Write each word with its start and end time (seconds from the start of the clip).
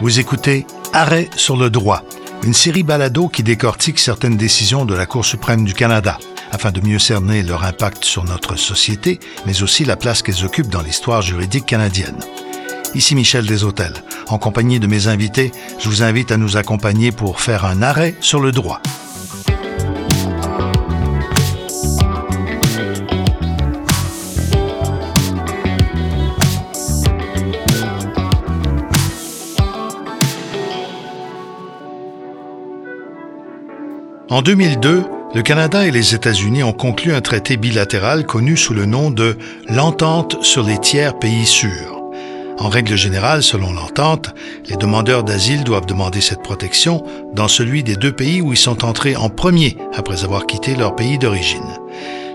Vous 0.00 0.18
écoutez 0.18 0.66
Arrêt 0.94 1.28
sur 1.36 1.58
le 1.58 1.68
droit, 1.68 2.04
une 2.42 2.54
série 2.54 2.82
balado 2.82 3.28
qui 3.28 3.42
décortique 3.42 3.98
certaines 3.98 4.38
décisions 4.38 4.86
de 4.86 4.94
la 4.94 5.04
Cour 5.04 5.26
suprême 5.26 5.64
du 5.64 5.74
Canada 5.74 6.18
afin 6.50 6.72
de 6.72 6.80
mieux 6.80 6.98
cerner 6.98 7.42
leur 7.42 7.64
impact 7.64 8.04
sur 8.04 8.24
notre 8.24 8.56
société, 8.56 9.20
mais 9.44 9.62
aussi 9.62 9.84
la 9.84 9.96
place 9.96 10.22
qu'elles 10.22 10.44
occupent 10.44 10.70
dans 10.70 10.80
l'histoire 10.80 11.20
juridique 11.20 11.66
canadienne. 11.66 12.18
Ici 12.94 13.14
Michel 13.14 13.44
Deshôtels. 13.44 14.02
En 14.28 14.38
compagnie 14.38 14.80
de 14.80 14.86
mes 14.86 15.06
invités, 15.06 15.52
je 15.78 15.88
vous 15.88 16.02
invite 16.02 16.32
à 16.32 16.38
nous 16.38 16.56
accompagner 16.56 17.12
pour 17.12 17.40
faire 17.40 17.66
un 17.66 17.82
arrêt 17.82 18.14
sur 18.20 18.40
le 18.40 18.52
droit. 18.52 18.80
En 34.30 34.42
2002, 34.42 35.02
le 35.34 35.42
Canada 35.42 35.84
et 35.88 35.90
les 35.90 36.14
États-Unis 36.14 36.62
ont 36.62 36.72
conclu 36.72 37.12
un 37.12 37.20
traité 37.20 37.56
bilatéral 37.56 38.24
connu 38.24 38.56
sous 38.56 38.74
le 38.74 38.86
nom 38.86 39.10
de 39.10 39.36
l'Entente 39.66 40.36
sur 40.44 40.62
les 40.62 40.78
tiers 40.78 41.18
pays 41.18 41.46
sûrs. 41.46 42.00
En 42.60 42.68
règle 42.68 42.94
générale, 42.94 43.42
selon 43.42 43.72
l'entente, 43.72 44.32
les 44.68 44.76
demandeurs 44.76 45.24
d'asile 45.24 45.64
doivent 45.64 45.86
demander 45.86 46.20
cette 46.20 46.44
protection 46.44 47.02
dans 47.34 47.48
celui 47.48 47.82
des 47.82 47.96
deux 47.96 48.12
pays 48.12 48.40
où 48.40 48.52
ils 48.52 48.56
sont 48.56 48.84
entrés 48.84 49.16
en 49.16 49.30
premier 49.30 49.76
après 49.96 50.22
avoir 50.22 50.46
quitté 50.46 50.76
leur 50.76 50.94
pays 50.94 51.18
d'origine. 51.18 51.78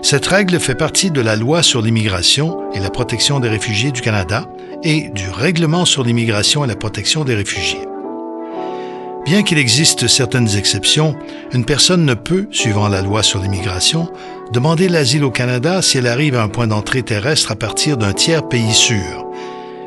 Cette 0.02 0.26
règle 0.26 0.60
fait 0.60 0.74
partie 0.74 1.10
de 1.10 1.22
la 1.22 1.34
loi 1.34 1.62
sur 1.62 1.80
l'immigration 1.80 2.58
et 2.74 2.78
la 2.78 2.90
protection 2.90 3.40
des 3.40 3.48
réfugiés 3.48 3.90
du 3.90 4.02
Canada 4.02 4.44
et 4.82 5.08
du 5.14 5.30
règlement 5.30 5.86
sur 5.86 6.04
l'immigration 6.04 6.62
et 6.62 6.68
la 6.68 6.76
protection 6.76 7.24
des 7.24 7.34
réfugiés. 7.34 7.80
Bien 9.26 9.42
qu'il 9.42 9.58
existe 9.58 10.06
certaines 10.06 10.56
exceptions, 10.56 11.16
une 11.52 11.64
personne 11.64 12.04
ne 12.04 12.14
peut, 12.14 12.46
suivant 12.52 12.86
la 12.86 13.02
loi 13.02 13.24
sur 13.24 13.42
l'immigration, 13.42 14.08
demander 14.52 14.88
l'asile 14.88 15.24
au 15.24 15.32
Canada 15.32 15.82
si 15.82 15.98
elle 15.98 16.06
arrive 16.06 16.36
à 16.36 16.44
un 16.44 16.48
point 16.48 16.68
d'entrée 16.68 17.02
terrestre 17.02 17.50
à 17.50 17.56
partir 17.56 17.96
d'un 17.96 18.12
tiers 18.12 18.46
pays 18.48 18.72
sûr. 18.72 19.26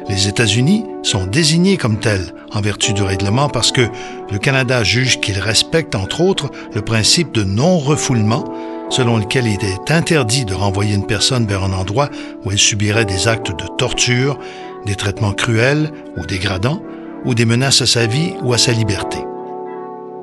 Les 0.10 0.28
États-Unis 0.28 0.84
sont 1.04 1.26
désignés 1.26 1.78
comme 1.78 2.02
tels 2.02 2.34
en 2.52 2.60
vertu 2.60 2.92
du 2.92 3.02
règlement 3.02 3.48
parce 3.48 3.72
que 3.72 3.88
le 4.30 4.40
Canada 4.40 4.84
juge 4.84 5.22
qu'il 5.22 5.40
respecte 5.40 5.95
entre 5.95 6.20
autres 6.20 6.52
le 6.73 6.82
principe 6.82 7.32
de 7.32 7.45
non-refoulement 7.45 8.44
selon 8.90 9.16
lequel 9.16 9.48
il 9.48 9.64
est 9.64 9.90
interdit 9.90 10.44
de 10.44 10.54
renvoyer 10.54 10.95
une 10.95 11.08
personne 11.08 11.48
vers 11.48 11.64
un 11.64 11.72
endroit 11.72 12.10
où 12.44 12.52
elle 12.52 12.60
subirait 12.60 13.06
des 13.06 13.30
actes 13.30 13.52
de 13.52 13.67
torture, 13.78 14.38
des 14.86 14.95
traitements 14.95 15.32
cruels 15.32 15.92
ou 16.17 16.26
dégradants, 16.26 16.84
ou 17.23 17.36
des 17.36 17.45
menaces 17.45 17.82
à 17.82 17.86
sa 17.86 18.06
vie 18.06 18.34
ou 18.42 18.52
à 18.52 18.58
sa 18.58 18.73
liberté. 18.73 19.20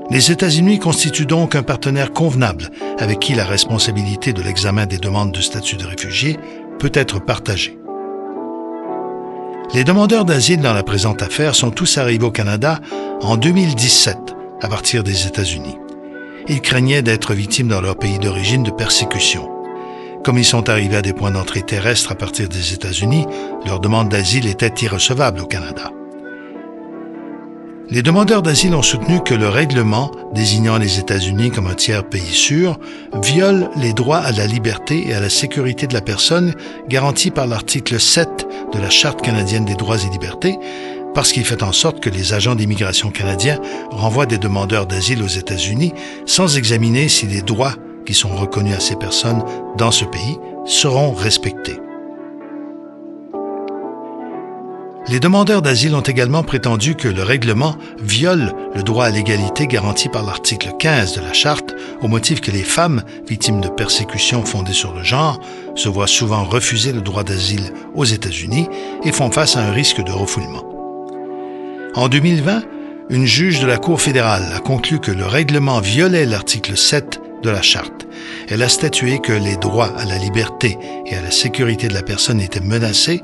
Les 0.08 0.30
États-Unis 0.30 0.78
constituent 0.78 1.26
donc 1.26 1.56
un 1.56 1.64
partenaire 1.64 2.12
convenable 2.12 2.70
avec 2.98 3.18
qui 3.18 3.34
la 3.34 3.44
responsabilité 3.44 4.32
de 4.32 4.40
l'examen 4.40 4.86
des 4.86 4.98
demandes 4.98 5.32
de 5.32 5.40
statut 5.40 5.76
de 5.76 5.84
réfugié 5.84 6.38
peut 6.78 6.92
être 6.94 7.20
partagée. 7.20 7.76
Les 9.74 9.82
demandeurs 9.82 10.24
d'asile 10.24 10.60
dans 10.60 10.72
la 10.74 10.84
présente 10.84 11.22
affaire 11.22 11.56
sont 11.56 11.70
tous 11.70 11.98
arrivés 11.98 12.24
au 12.24 12.30
Canada 12.30 12.80
en 13.20 13.36
2017 13.36 14.16
à 14.62 14.68
partir 14.68 15.02
des 15.02 15.26
États-Unis. 15.26 15.76
Ils 16.48 16.60
craignaient 16.60 17.02
d'être 17.02 17.34
victimes 17.34 17.68
dans 17.68 17.80
leur 17.80 17.98
pays 17.98 18.20
d'origine 18.20 18.62
de 18.62 18.70
persécution. 18.70 19.50
Comme 20.24 20.38
ils 20.38 20.44
sont 20.44 20.68
arrivés 20.68 20.96
à 20.96 21.02
des 21.02 21.12
points 21.12 21.32
d'entrée 21.32 21.62
terrestres 21.62 22.12
à 22.12 22.14
partir 22.14 22.48
des 22.48 22.74
États-Unis, 22.74 23.26
leur 23.66 23.80
demande 23.80 24.08
d'asile 24.08 24.46
était 24.46 24.84
irrecevable 24.84 25.40
au 25.40 25.46
Canada. 25.46 25.90
Les 27.88 28.02
demandeurs 28.02 28.42
d'asile 28.42 28.74
ont 28.74 28.82
soutenu 28.82 29.22
que 29.22 29.34
le 29.34 29.48
règlement, 29.48 30.10
désignant 30.34 30.76
les 30.76 30.98
États-Unis 30.98 31.52
comme 31.52 31.68
un 31.68 31.74
tiers 31.74 32.02
pays 32.02 32.32
sûr, 32.32 32.80
viole 33.22 33.70
les 33.76 33.92
droits 33.92 34.18
à 34.18 34.32
la 34.32 34.48
liberté 34.48 35.04
et 35.06 35.14
à 35.14 35.20
la 35.20 35.30
sécurité 35.30 35.86
de 35.86 35.94
la 35.94 36.00
personne 36.00 36.52
garantis 36.88 37.30
par 37.30 37.46
l'article 37.46 38.00
7 38.00 38.46
de 38.72 38.80
la 38.80 38.90
Charte 38.90 39.22
canadienne 39.22 39.64
des 39.64 39.76
droits 39.76 40.02
et 40.02 40.10
libertés, 40.10 40.58
parce 41.14 41.32
qu'il 41.32 41.44
fait 41.44 41.62
en 41.62 41.70
sorte 41.70 42.00
que 42.00 42.10
les 42.10 42.32
agents 42.32 42.56
d'immigration 42.56 43.10
canadiens 43.10 43.60
renvoient 43.90 44.26
des 44.26 44.38
demandeurs 44.38 44.86
d'asile 44.86 45.22
aux 45.22 45.28
États-Unis 45.28 45.92
sans 46.26 46.56
examiner 46.56 47.08
si 47.08 47.26
les 47.26 47.40
droits 47.40 47.76
qui 48.04 48.14
sont 48.14 48.34
reconnus 48.34 48.74
à 48.74 48.80
ces 48.80 48.96
personnes 48.96 49.44
dans 49.78 49.92
ce 49.92 50.04
pays 50.04 50.38
seront 50.64 51.12
respectés. 51.12 51.78
Les 55.08 55.20
demandeurs 55.20 55.62
d'asile 55.62 55.94
ont 55.94 56.00
également 56.00 56.42
prétendu 56.42 56.96
que 56.96 57.06
le 57.06 57.22
règlement 57.22 57.76
viole 58.00 58.52
le 58.74 58.82
droit 58.82 59.04
à 59.04 59.10
l'égalité 59.10 59.68
garanti 59.68 60.08
par 60.08 60.24
l'article 60.24 60.72
15 60.80 61.14
de 61.14 61.20
la 61.20 61.32
Charte 61.32 61.76
au 62.00 62.08
motif 62.08 62.40
que 62.40 62.50
les 62.50 62.64
femmes 62.64 63.04
victimes 63.28 63.60
de 63.60 63.68
persécutions 63.68 64.44
fondées 64.44 64.72
sur 64.72 64.92
le 64.92 65.04
genre 65.04 65.38
se 65.76 65.88
voient 65.88 66.08
souvent 66.08 66.42
refuser 66.42 66.92
le 66.92 67.02
droit 67.02 67.22
d'asile 67.22 67.72
aux 67.94 68.04
États-Unis 68.04 68.68
et 69.04 69.12
font 69.12 69.30
face 69.30 69.56
à 69.56 69.60
un 69.60 69.70
risque 69.70 70.02
de 70.02 70.10
refoulement. 70.10 70.64
En 71.94 72.08
2020, 72.08 72.64
une 73.08 73.26
juge 73.26 73.60
de 73.60 73.66
la 73.66 73.78
Cour 73.78 74.00
fédérale 74.00 74.52
a 74.56 74.58
conclu 74.58 74.98
que 74.98 75.12
le 75.12 75.24
règlement 75.24 75.78
violait 75.78 76.26
l'article 76.26 76.76
7 76.76 77.20
de 77.44 77.50
la 77.50 77.62
Charte. 77.62 78.08
Elle 78.48 78.62
a 78.62 78.68
statué 78.68 79.20
que 79.20 79.32
les 79.32 79.56
droits 79.56 79.92
à 79.96 80.04
la 80.04 80.18
liberté 80.18 80.76
et 81.06 81.14
à 81.14 81.22
la 81.22 81.30
sécurité 81.30 81.86
de 81.86 81.94
la 81.94 82.02
personne 82.02 82.40
étaient 82.40 82.58
menacés 82.58 83.22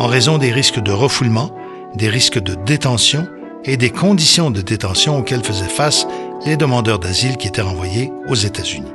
en 0.00 0.06
raison 0.06 0.38
des 0.38 0.50
risques 0.50 0.80
de 0.80 0.92
refoulement, 0.92 1.50
des 1.94 2.08
risques 2.08 2.38
de 2.38 2.54
détention 2.54 3.28
et 3.66 3.76
des 3.76 3.90
conditions 3.90 4.50
de 4.50 4.62
détention 4.62 5.18
auxquelles 5.18 5.44
faisaient 5.44 5.68
face 5.68 6.06
les 6.46 6.56
demandeurs 6.56 6.98
d'asile 6.98 7.36
qui 7.36 7.48
étaient 7.48 7.60
renvoyés 7.60 8.10
aux 8.26 8.34
États-Unis. 8.34 8.94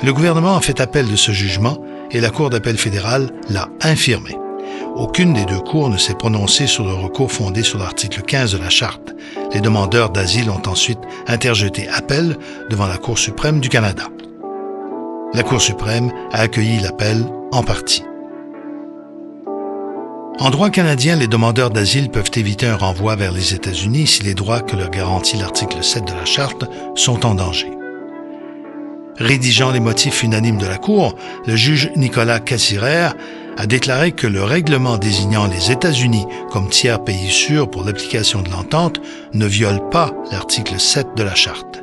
Le 0.00 0.12
gouvernement 0.12 0.56
a 0.56 0.60
fait 0.60 0.80
appel 0.80 1.08
de 1.08 1.16
ce 1.16 1.32
jugement 1.32 1.78
et 2.12 2.20
la 2.20 2.30
Cour 2.30 2.50
d'appel 2.50 2.78
fédérale 2.78 3.32
l'a 3.48 3.68
infirmé. 3.82 4.38
Aucune 4.94 5.32
des 5.32 5.44
deux 5.44 5.58
cours 5.58 5.90
ne 5.90 5.98
s'est 5.98 6.14
prononcée 6.14 6.68
sur 6.68 6.84
le 6.84 6.94
recours 6.94 7.32
fondé 7.32 7.64
sur 7.64 7.80
l'article 7.80 8.22
15 8.22 8.52
de 8.52 8.58
la 8.58 8.70
Charte. 8.70 9.12
Les 9.52 9.60
demandeurs 9.60 10.10
d'asile 10.10 10.50
ont 10.50 10.62
ensuite 10.68 11.00
interjeté 11.26 11.88
appel 11.88 12.38
devant 12.70 12.86
la 12.86 12.96
Cour 12.96 13.18
suprême 13.18 13.58
du 13.58 13.70
Canada. 13.70 14.04
La 15.34 15.42
Cour 15.42 15.60
suprême 15.60 16.12
a 16.30 16.42
accueilli 16.42 16.78
l'appel 16.78 17.26
en 17.50 17.64
partie. 17.64 18.04
En 20.38 20.50
droit 20.50 20.68
canadien, 20.68 21.16
les 21.16 21.28
demandeurs 21.28 21.70
d'asile 21.70 22.10
peuvent 22.10 22.30
éviter 22.36 22.66
un 22.66 22.76
renvoi 22.76 23.16
vers 23.16 23.32
les 23.32 23.54
États-Unis 23.54 24.06
si 24.06 24.22
les 24.22 24.34
droits 24.34 24.60
que 24.60 24.76
leur 24.76 24.90
garantit 24.90 25.38
l'article 25.38 25.82
7 25.82 26.04
de 26.04 26.12
la 26.12 26.26
Charte 26.26 26.66
sont 26.94 27.24
en 27.24 27.34
danger. 27.34 27.70
Rédigeant 29.16 29.70
les 29.70 29.80
motifs 29.80 30.22
unanimes 30.22 30.58
de 30.58 30.66
la 30.66 30.76
Cour, 30.76 31.16
le 31.46 31.56
juge 31.56 31.90
Nicolas 31.96 32.38
Cassirer 32.38 33.08
a 33.56 33.66
déclaré 33.66 34.12
que 34.12 34.26
le 34.26 34.44
règlement 34.44 34.98
désignant 34.98 35.46
les 35.46 35.72
États-Unis 35.72 36.26
comme 36.50 36.68
tiers 36.68 37.02
pays 37.02 37.30
sûr 37.30 37.70
pour 37.70 37.84
l'application 37.84 38.42
de 38.42 38.50
l'entente 38.50 39.00
ne 39.32 39.46
viole 39.46 39.88
pas 39.88 40.12
l'article 40.30 40.78
7 40.78 41.08
de 41.16 41.22
la 41.22 41.34
Charte. 41.34 41.82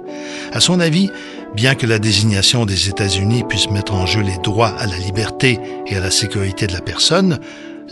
À 0.51 0.59
son 0.59 0.79
avis, 0.79 1.09
bien 1.55 1.73
que 1.73 1.87
la 1.87 1.97
désignation 1.97 2.67
des 2.67 2.87
États-Unis 2.87 3.45
puisse 3.49 3.71
mettre 3.71 3.95
en 3.95 4.05
jeu 4.05 4.21
les 4.21 4.37
droits 4.43 4.75
à 4.77 4.85
la 4.85 4.97
liberté 4.97 5.59
et 5.87 5.95
à 5.95 5.99
la 5.99 6.11
sécurité 6.11 6.67
de 6.67 6.73
la 6.73 6.81
personne, 6.81 7.39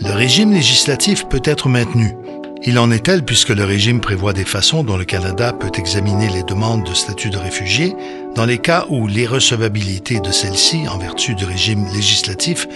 le 0.00 0.12
régime 0.12 0.52
législatif 0.52 1.26
peut 1.28 1.42
être 1.44 1.68
maintenu. 1.68 2.16
Il 2.64 2.78
en 2.78 2.90
est 2.90 3.04
tel 3.04 3.24
puisque 3.24 3.50
le 3.50 3.64
régime 3.64 4.00
prévoit 4.00 4.32
des 4.32 4.44
façons 4.44 4.84
dont 4.84 4.96
le 4.96 5.04
Canada 5.04 5.52
peut 5.52 5.72
examiner 5.76 6.28
les 6.28 6.44
demandes 6.44 6.84
de 6.84 6.94
statut 6.94 7.30
de 7.30 7.36
réfugié 7.36 7.94
dans 8.36 8.44
les 8.44 8.58
cas 8.58 8.86
où 8.88 9.06
l'irrecevabilité 9.06 10.20
de 10.20 10.30
celle-ci, 10.30 10.88
en 10.88 10.98
vertu 10.98 11.34
du 11.34 11.44
régime 11.44 11.86
législatif, 11.92 12.68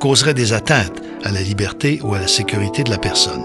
causerait 0.00 0.34
des 0.34 0.52
atteintes 0.52 1.02
à 1.24 1.30
la 1.30 1.42
liberté 1.42 2.00
ou 2.02 2.14
à 2.14 2.18
la 2.18 2.28
sécurité 2.28 2.82
de 2.84 2.90
la 2.90 2.98
personne. 2.98 3.44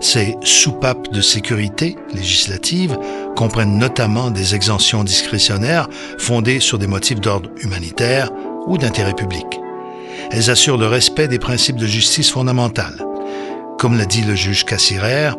Ces 0.00 0.36
soupapes 0.42 1.10
de 1.10 1.20
sécurité 1.20 1.96
législative 2.14 2.96
comprennent 3.34 3.78
notamment 3.78 4.30
des 4.30 4.54
exemptions 4.54 5.04
discrétionnaires 5.04 5.88
fondées 6.18 6.60
sur 6.60 6.78
des 6.78 6.86
motifs 6.86 7.20
d'ordre 7.20 7.50
humanitaire 7.62 8.30
ou 8.66 8.78
d'intérêt 8.78 9.14
public. 9.14 9.46
Elles 10.30 10.50
assurent 10.50 10.78
le 10.78 10.86
respect 10.86 11.28
des 11.28 11.38
principes 11.38 11.76
de 11.76 11.86
justice 11.86 12.30
fondamentale. 12.30 13.04
Comme 13.78 13.98
l'a 13.98 14.06
dit 14.06 14.22
le 14.22 14.34
juge 14.34 14.64
Cassirer, 14.64 15.30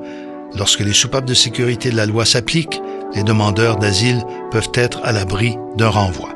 lorsque 0.56 0.82
les 0.82 0.94
soupapes 0.94 1.26
de 1.26 1.34
sécurité 1.34 1.90
de 1.90 1.96
la 1.96 2.06
loi 2.06 2.26
s'appliquent, 2.26 2.82
les 3.16 3.24
demandeurs 3.24 3.78
d'asile 3.78 4.24
peuvent 4.52 4.72
être 4.74 5.02
à 5.04 5.12
l'abri 5.12 5.58
d'un 5.76 5.90
renvoi. 5.90 6.30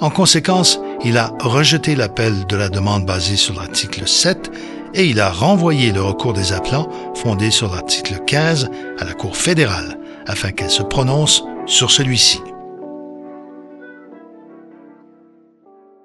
En 0.00 0.10
conséquence, 0.10 0.80
il 1.04 1.16
a 1.18 1.32
rejeté 1.40 1.94
l'appel 1.94 2.46
de 2.46 2.56
la 2.56 2.68
demande 2.68 3.06
basée 3.06 3.36
sur 3.36 3.54
l'article 3.54 4.08
7 4.08 4.50
et 4.94 5.06
il 5.06 5.20
a 5.20 5.30
renvoyé 5.30 5.92
le 5.92 6.02
recours 6.02 6.32
des 6.32 6.52
appelants 6.52 6.88
fondé 7.14 7.50
sur 7.50 7.72
l'article 7.72 8.18
15 8.26 8.70
à 8.98 9.04
la 9.04 9.12
Cour 9.12 9.36
fédérale 9.36 9.98
afin 10.26 10.50
qu'elle 10.50 10.70
se 10.70 10.82
prononce 10.82 11.44
sur 11.66 11.90
celui-ci. 11.90 12.40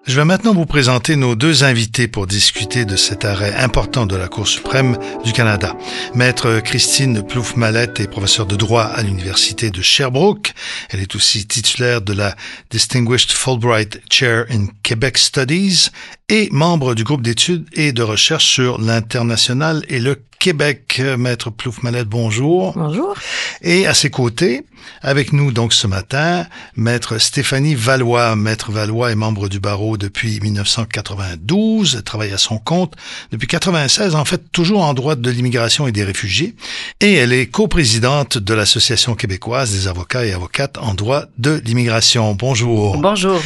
Je 0.10 0.16
vais 0.16 0.26
maintenant 0.26 0.56
vous 0.56 0.66
présenter 0.66 1.16
nos 1.16 1.36
deux 1.36 1.64
invités 1.64 2.08
pour 2.08 2.26
discuter 2.26 2.84
de 2.84 2.96
cet 2.96 3.26
arrêt 3.26 3.54
important 3.54 4.08
de 4.08 4.16
la 4.16 4.28
Cour 4.28 4.48
suprême 4.48 4.98
du 5.24 5.34
Canada. 5.34 5.78
Maître 6.16 6.62
Christine 6.62 7.22
Plouffe-Mallette 7.22 8.00
est 8.00 8.08
professeure 8.08 8.48
de 8.48 8.56
droit 8.56 8.86
à 8.86 9.04
l'Université 9.04 9.70
de 9.70 9.84
Sherbrooke. 9.84 10.54
Elle 10.90 11.02
est 11.02 11.16
aussi 11.16 11.46
titulaire 11.46 12.02
de 12.02 12.14
la 12.14 12.36
Distinguished 12.72 13.30
Fulbright 13.30 14.02
Chair 14.10 14.46
in 14.50 14.70
Quebec 14.82 15.20
Studies 15.20 15.90
et 16.28 16.50
membre 16.52 16.96
du 16.96 17.04
groupe 17.04 17.22
d'études 17.22 17.68
et 17.74 17.92
de 17.92 18.02
recherche 18.02 18.48
sur 18.48 18.82
l'international 18.82 19.86
et 19.90 20.00
le 20.00 20.20
Québec. 20.39 21.01
Maître 21.18 21.50
Plouffe-Mallette, 21.50 22.07
bonjour. 22.07 22.74
Bonjour. 22.75 23.13
Et 23.62 23.86
à 23.86 23.94
ses 23.94 24.09
côtés, 24.09 24.65
avec 25.01 25.33
nous 25.33 25.51
donc 25.51 25.74
ce 25.74 25.86
matin, 25.86 26.45
Maître 26.75 27.18
Stéphanie 27.18 27.75
Valois. 27.75 28.36
Maître 28.36 28.71
Valois 28.71 29.12
est 29.12 29.15
membre 29.15 29.50
du 29.50 29.59
barreau 29.59 29.97
depuis 29.97 30.39
1992, 30.39 31.95
elle 31.95 32.03
travaille 32.03 32.31
à 32.31 32.38
son 32.38 32.57
compte 32.57 32.95
depuis 33.31 33.47
96, 33.47 34.15
en 34.15 34.25
fait 34.25 34.51
toujours 34.51 34.83
en 34.83 34.94
droit 34.94 35.15
de 35.15 35.30
l'immigration 35.30 35.88
et 35.88 35.91
des 35.91 36.03
réfugiés, 36.03 36.56
et 37.01 37.13
elle 37.13 37.33
est 37.33 37.47
coprésidente 37.47 38.38
de 38.38 38.53
l'Association 38.53 39.15
québécoise 39.15 39.71
des 39.71 39.88
avocats 39.88 40.25
et 40.25 40.33
avocates 40.33 40.77
en 40.77 40.94
droit 40.94 41.25
de 41.38 41.62
l'immigration. 41.65 42.33
Bonjour. 42.33 42.97
Bonjour. 42.97 43.41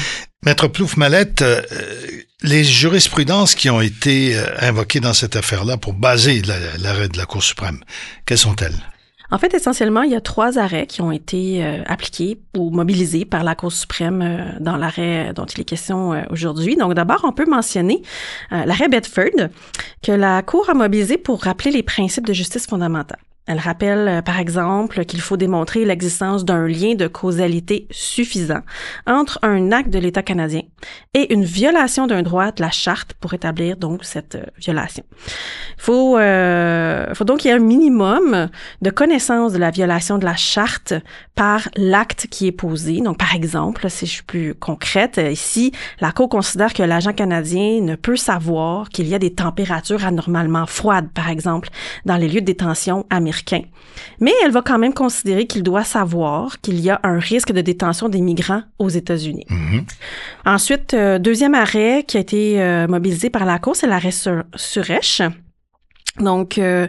Maître 0.46 0.68
Plouf-Mallette, 0.68 1.42
euh, 1.42 1.62
les 2.42 2.66
jurisprudences 2.66 3.56
qui 3.56 3.70
ont 3.70 3.80
été 3.80 4.36
euh, 4.36 4.46
invoquées 4.60 5.00
dans 5.00 5.14
cette 5.14 5.38
affaire-là 5.38 5.78
pour 5.78 5.94
baser 5.94 6.42
l'arrêt 6.82 7.08
de 7.08 7.18
la 7.18 7.26
Cour 7.26 7.42
suprême, 7.42 7.80
quelles 8.26 8.38
sont-elles? 8.38 8.76
En 9.32 9.38
fait, 9.38 9.54
essentiellement, 9.54 10.02
il 10.02 10.12
y 10.12 10.16
a 10.16 10.22
trois 10.22 10.60
arrêts 10.60 10.86
qui 10.86 11.02
ont 11.02 11.14
été 11.14 11.64
euh, 11.64 11.82
appliqués 11.86 12.42
ou 12.58 12.72
mobilisés 12.72 13.24
par 13.24 13.46
la 13.46 13.56
Cour 13.56 13.72
suprême 13.72 14.58
dans 14.60 14.76
l'arrêt 14.76 15.34
dont 15.34 15.46
il 15.46 15.62
est 15.62 15.66
question 15.66 16.26
aujourd'hui. 16.30 16.76
Donc, 16.76 16.94
d'abord, 16.94 17.22
on 17.24 17.32
peut 17.32 17.50
mentionner 17.50 18.02
l'arrêt 18.52 18.90
Bedford 18.90 19.50
que 20.04 20.12
la 20.12 20.42
Cour 20.44 20.70
a 20.70 20.74
mobilisé 20.74 21.18
pour 21.18 21.42
rappeler 21.42 21.72
les 21.72 21.84
principes 21.84 22.28
de 22.28 22.34
justice 22.34 22.68
fondamentale. 22.68 23.20
Elle 23.46 23.60
rappelle, 23.60 24.08
euh, 24.08 24.22
par 24.22 24.40
exemple, 24.40 25.04
qu'il 25.04 25.20
faut 25.20 25.36
démontrer 25.36 25.84
l'existence 25.84 26.46
d'un 26.46 26.66
lien 26.66 26.96
de 26.96 27.08
causalité 27.08 27.88
suffisant 27.92 28.62
entre 29.06 29.38
un 29.42 29.74
acte 29.74 29.90
de 29.90 30.00
l'État 30.00 30.24
canadien 30.24 30.62
et 31.14 31.34
une 31.34 31.44
violation 31.44 32.08
d'un 32.08 32.22
droit 32.22 32.54
de 32.54 32.62
la 32.62 32.72
charte 32.72 33.14
pour 33.16 33.34
établir 33.34 33.76
donc 33.76 34.06
cette 34.06 34.36
euh, 34.36 34.46
violation. 34.58 35.04
Il 35.28 35.82
faut, 35.82 36.18
euh, 36.18 37.14
faut 37.16 37.26
donc 37.26 37.40
qu'il 37.40 37.52
y 37.52 37.54
ait 37.54 37.58
un 37.58 37.60
minimum 37.60 38.48
de 38.82 38.90
connaissance 38.90 39.52
de 39.52 39.58
la 39.58 39.72
violation 39.72 40.18
de 40.18 40.26
la 40.26 40.38
charte 40.38 40.94
par 41.36 41.68
l'acte 41.76 42.28
qui 42.28 42.48
est 42.48 42.54
posé. 42.54 43.02
Donc, 43.02 43.18
par 43.18 43.36
exemple, 43.36 43.90
si 43.90 44.06
je 44.06 44.12
suis 44.12 44.24
plus 44.24 44.56
concrète, 44.56 45.20
ici, 45.32 45.74
la 46.00 46.14
Cour 46.14 46.30
considère 46.30 46.74
que 46.74 46.84
l'agent 46.84 47.12
canadien 47.12 47.82
ne 47.82 47.96
peut 47.96 48.16
savoir 48.16 48.88
qu'il 48.88 49.10
y 49.10 49.16
a 49.16 49.20
des 49.20 49.34
températures 49.34 50.06
anormalement 50.06 50.66
froides, 50.66 51.10
par 51.14 51.30
exemple, 51.30 51.68
dans 52.06 52.16
les 52.16 52.30
lieux 52.30 52.40
de 52.40 52.46
détention 52.46 53.06
américains 53.10 53.33
mais 54.20 54.32
elle 54.44 54.52
va 54.52 54.62
quand 54.62 54.80
même 54.80 54.94
considérer 54.94 55.48
qu'il 55.48 55.64
doit 55.64 55.84
savoir 55.84 56.62
qu'il 56.62 56.80
y 56.80 56.90
a 56.90 57.00
un 57.04 57.20
risque 57.20 57.52
de 57.52 57.62
détention 57.62 58.10
des 58.10 58.22
migrants 58.22 58.64
aux 58.80 58.90
États-Unis. 58.90 59.46
Mhm. 59.50 59.86
Ensuite, 60.46 60.94
euh, 60.94 61.20
deuxième 61.20 61.56
arrêt 61.56 62.04
qui 62.08 62.18
a 62.18 62.20
été 62.20 62.62
euh, 62.62 62.88
mobilisé 62.88 63.30
par 63.30 63.46
la 63.46 63.60
Cour, 63.60 63.76
c'est 63.76 63.88
l'arrêt 63.88 64.12
sur, 64.12 64.44
Suresh. 64.56 65.22
Donc, 66.20 66.60
euh, 66.60 66.88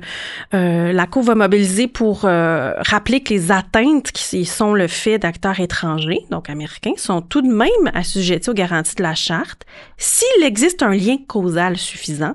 la 0.52 1.06
Cour 1.06 1.22
va 1.22 1.34
mobiliser 1.34 1.88
pour 1.88 2.24
rappeler 2.24 3.22
que 3.22 3.32
les 3.32 3.50
atteintes 3.50 4.12
qui 4.12 4.44
sont 4.44 4.74
le 4.74 4.86
fait 4.86 5.18
d'acteurs 5.18 5.60
étrangers, 5.60 6.20
donc 6.30 6.50
américains, 6.50 6.92
sont 6.98 7.22
tout 7.22 7.40
de 7.40 7.48
même 7.48 7.90
assujettis 7.94 8.50
aux 8.50 8.54
garanties 8.54 8.96
de 8.96 9.02
la 9.02 9.14
charte 9.14 9.64
s'il 9.96 10.44
existe 10.44 10.82
un 10.82 10.94
lien 10.94 11.16
causal 11.26 11.78
suffisant 11.78 12.34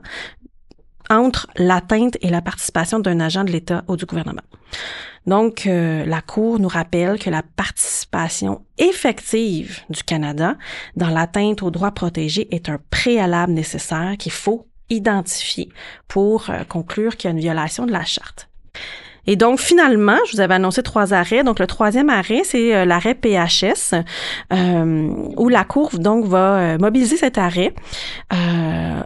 entre 1.10 1.48
l'atteinte 1.56 2.18
et 2.22 2.30
la 2.30 2.42
participation 2.42 3.00
d'un 3.00 3.20
agent 3.20 3.44
de 3.44 3.52
l'État 3.52 3.84
ou 3.88 3.96
du 3.96 4.06
gouvernement. 4.06 4.42
Donc, 5.26 5.68
euh, 5.68 6.06
la 6.06 6.22
Cour 6.22 6.60
nous 6.60 6.68
rappelle 6.68 7.20
que 7.20 7.30
la 7.30 7.44
participation 7.44 8.64
effective 8.78 9.80
du 9.90 10.04
Canada 10.04 10.56
dans 10.96 11.10
l'atteinte 11.10 11.62
aux 11.62 11.72
droits 11.72 11.92
protégés 11.92 12.54
est 12.56 12.70
un 12.70 12.80
préalable 12.90 13.54
nécessaire 13.54 14.16
qu'il 14.18 14.32
faut 14.32 14.68
identifier 14.90 15.70
pour 16.08 16.50
euh, 16.50 16.64
conclure 16.64 17.16
qu'il 17.16 17.30
y 17.30 17.32
a 17.32 17.36
une 17.36 17.42
violation 17.42 17.86
de 17.86 17.92
la 17.92 18.06
charte. 18.06 18.50
Et 19.28 19.36
donc, 19.36 19.60
finalement, 19.60 20.18
je 20.28 20.34
vous 20.34 20.42
avais 20.42 20.56
annoncé 20.56 20.84
trois 20.84 21.14
arrêts. 21.14 21.44
Donc, 21.44 21.60
le 21.60 21.68
troisième 21.68 22.10
arrêt, 22.10 22.42
c'est 22.44 22.76
euh, 22.76 22.86
l'arrêt 22.86 23.16
PHS, 23.16 23.96
euh, 24.54 25.10
où 25.38 25.50
la 25.50 25.64
Cour 25.64 25.92
donc 26.00 26.26
va 26.26 26.58
euh, 26.58 26.78
mobiliser 26.78 27.18
cet 27.18 27.38
arrêt 27.38 27.74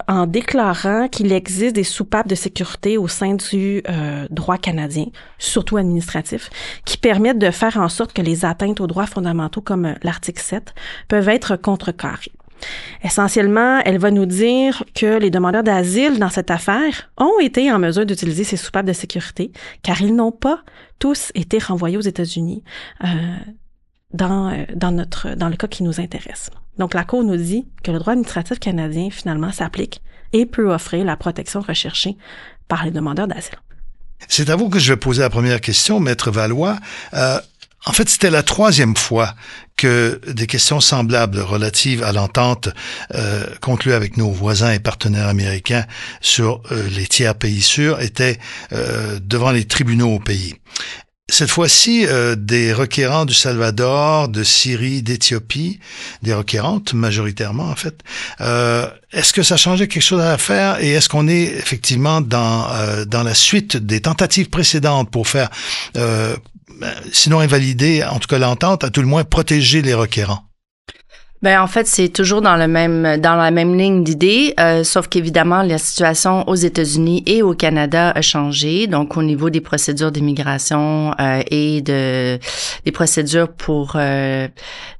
en 0.07 0.27
déclarant 0.27 1.07
qu'il 1.07 1.31
existe 1.31 1.75
des 1.75 1.83
soupapes 1.83 2.27
de 2.27 2.35
sécurité 2.35 2.97
au 2.97 3.07
sein 3.07 3.35
du 3.35 3.81
droit 4.29 4.57
canadien, 4.57 5.05
surtout 5.37 5.77
administratif, 5.77 6.49
qui 6.85 6.97
permettent 6.97 7.39
de 7.39 7.51
faire 7.51 7.77
en 7.77 7.89
sorte 7.89 8.13
que 8.13 8.21
les 8.21 8.45
atteintes 8.45 8.81
aux 8.81 8.87
droits 8.87 9.05
fondamentaux, 9.05 9.61
comme 9.61 9.95
l'article 10.03 10.41
7, 10.41 10.73
peuvent 11.07 11.29
être 11.29 11.55
contrecarrées. 11.55 12.31
Essentiellement, 13.03 13.81
elle 13.85 13.97
va 13.97 14.11
nous 14.11 14.25
dire 14.25 14.83
que 14.95 15.17
les 15.17 15.29
demandeurs 15.29 15.63
d'asile 15.63 16.19
dans 16.19 16.29
cette 16.29 16.51
affaire 16.51 17.11
ont 17.17 17.39
été 17.41 17.71
en 17.71 17.79
mesure 17.79 18.05
d'utiliser 18.05 18.43
ces 18.43 18.57
soupapes 18.57 18.85
de 18.85 18.93
sécurité, 18.93 19.51
car 19.81 20.01
ils 20.01 20.15
n'ont 20.15 20.31
pas 20.31 20.63
tous 20.99 21.31
été 21.35 21.59
renvoyés 21.59 21.97
aux 21.97 22.01
États-Unis 22.01 22.63
euh, 23.03 23.07
dans, 24.13 24.51
euh, 24.51 24.65
dans 24.75 25.49
le 25.49 25.55
cas 25.55 25.67
qui 25.67 25.83
nous 25.83 25.99
intéresse. 25.99 26.49
Donc, 26.77 26.93
la 26.93 27.03
Cour 27.03 27.23
nous 27.23 27.37
dit 27.37 27.67
que 27.83 27.91
le 27.91 27.99
droit 27.99 28.13
administratif 28.13 28.59
canadien, 28.59 29.09
finalement, 29.11 29.51
s'applique 29.51 30.01
et 30.31 30.45
peut 30.45 30.73
offrir 30.73 31.05
la 31.05 31.15
protection 31.15 31.61
recherchée 31.61 32.17
par 32.67 32.85
les 32.85 32.91
demandeurs 32.91 33.27
d'asile. 33.27 33.57
C'est 34.27 34.49
à 34.49 34.55
vous 34.55 34.69
que 34.69 34.79
je 34.79 34.93
vais 34.93 34.97
poser 34.97 35.21
la 35.21 35.29
première 35.29 35.61
question, 35.61 35.99
Maître 35.99 36.31
Valois. 36.31 36.77
Euh, 37.13 37.39
en 37.85 37.91
fait, 37.91 38.09
c'était 38.09 38.29
la 38.29 38.43
troisième 38.43 38.95
fois 38.95 39.35
que 39.83 40.21
des 40.31 40.47
questions 40.47 40.79
semblables 40.79 41.41
relatives 41.41 42.03
à 42.03 42.13
l'entente 42.13 42.69
euh, 43.15 43.43
conclue 43.59 43.91
avec 43.91 44.15
nos 44.15 44.31
voisins 44.31 44.71
et 44.71 44.79
partenaires 44.79 45.27
américains 45.27 45.83
sur 46.21 46.61
euh, 46.71 46.87
les 46.95 47.05
tiers 47.05 47.35
pays 47.35 47.61
sûrs 47.61 47.99
étaient 47.99 48.39
euh, 48.71 49.19
devant 49.21 49.51
les 49.51 49.65
tribunaux 49.65 50.07
au 50.07 50.19
pays. 50.19 50.55
Cette 51.29 51.49
fois-ci, 51.49 52.05
euh, 52.05 52.35
des 52.35 52.73
requérants 52.73 53.25
du 53.25 53.33
Salvador, 53.33 54.27
de 54.27 54.43
Syrie, 54.43 55.01
d'Éthiopie, 55.01 55.79
des 56.21 56.33
requérantes 56.33 56.93
majoritairement 56.93 57.63
en 57.63 57.75
fait. 57.75 58.01
Euh, 58.41 58.89
est-ce 59.13 59.31
que 59.31 59.41
ça 59.41 59.55
changeait 59.55 59.87
quelque 59.87 60.03
chose 60.03 60.21
à 60.21 60.37
faire 60.37 60.83
et 60.83 60.91
est-ce 60.91 61.07
qu'on 61.07 61.27
est 61.27 61.43
effectivement 61.43 62.19
dans 62.19 62.67
dans 63.05 63.23
la 63.23 63.33
suite 63.33 63.77
des 63.77 64.01
tentatives 64.01 64.49
précédentes 64.49 65.09
pour 65.11 65.27
faire 65.27 65.49
ben, 65.93 66.35
sinon 67.11 67.39
invalider, 67.39 68.03
en 68.03 68.19
tout 68.19 68.27
cas 68.27 68.39
l'entente, 68.39 68.83
à 68.83 68.89
tout 68.89 69.01
le 69.01 69.07
moins 69.07 69.23
protéger 69.23 69.81
les 69.81 69.93
requérants? 69.93 70.43
Ben 71.43 71.61
en 71.61 71.67
fait, 71.67 71.87
c'est 71.87 72.07
toujours 72.07 72.41
dans 72.41 72.55
le 72.55 72.69
même 72.69 73.17
dans 73.17 73.35
la 73.35 73.51
même 73.51 73.77
ligne 73.77 74.01
d'idée, 74.01 74.53
euh, 74.61 74.85
sauf 74.85 75.09
qu'évidemment 75.09 75.61
la 75.61 75.77
situation 75.77 76.47
aux 76.47 76.55
États-Unis 76.55 77.21
et 77.25 77.41
au 77.41 77.53
Canada 77.53 78.11
a 78.15 78.21
changé. 78.21 78.87
Donc 78.87 79.17
au 79.17 79.23
niveau 79.23 79.49
des 79.49 79.59
procédures 79.59 80.13
d'immigration 80.13 81.13
euh, 81.19 81.43
et 81.51 81.81
de 81.81 82.39
des 82.85 82.91
procédures 82.93 83.49
pour 83.49 83.97
euh, 83.97 84.47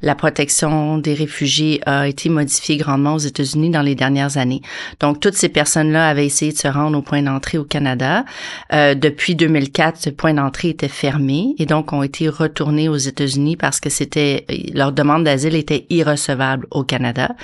la 0.02 0.16
protection 0.16 0.98
des 0.98 1.14
réfugiés 1.14 1.80
a 1.86 2.10
été 2.10 2.28
modifiée 2.28 2.76
grandement 2.76 3.14
aux 3.14 3.20
États-Unis 3.20 3.70
dans 3.70 3.82
les 3.82 3.96
dernières 3.96 4.36
années. 4.36 4.62
Donc 5.00 5.22
toutes 5.22 5.36
ces 5.36 5.48
personnes-là 5.48 6.10
avaient 6.10 6.26
essayé 6.26 6.52
de 6.52 6.58
se 6.58 6.68
rendre 6.68 6.98
au 6.98 7.02
point 7.02 7.22
d'entrée 7.22 7.58
au 7.58 7.64
Canada. 7.64 8.26
depuis 8.70 9.36
2004, 9.36 9.98
ce 9.98 10.10
point 10.10 10.34
d'entrée 10.34 10.70
était 10.70 10.90
fermé 10.90 11.56
et 11.58 11.66
donc 11.66 11.94
ont 11.94 12.04
été 12.04 12.28
retournés 12.28 12.90
aux 12.90 12.98
États-Unis 12.98 13.56
parce 13.56 13.80
que 13.80 13.90
c'était 13.90 14.46
leur 14.74 14.92
demande 14.92 15.24
d'asile 15.24 15.56
était 15.56 15.86
irrecevable 15.90 16.33
au 16.72 16.84
Canada. 16.84 17.36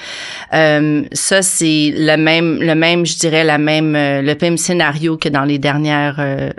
Euh, 0.53 1.03
ça, 1.12 1.41
c'est 1.41 1.93
le 1.96 2.15
même, 2.17 2.60
le 2.62 2.75
même, 2.75 3.05
je 3.05 3.17
dirais, 3.17 3.43
la 3.43 3.58
même, 3.58 3.96
euh, 3.96 4.22
le 4.22 4.36
même 4.41 4.58
scénario 4.58 5.17
que 5.17 5.29
dans 5.29 5.43
les 5.43 5.60
dernières, 5.60 6.15
euh, 6.19 6.51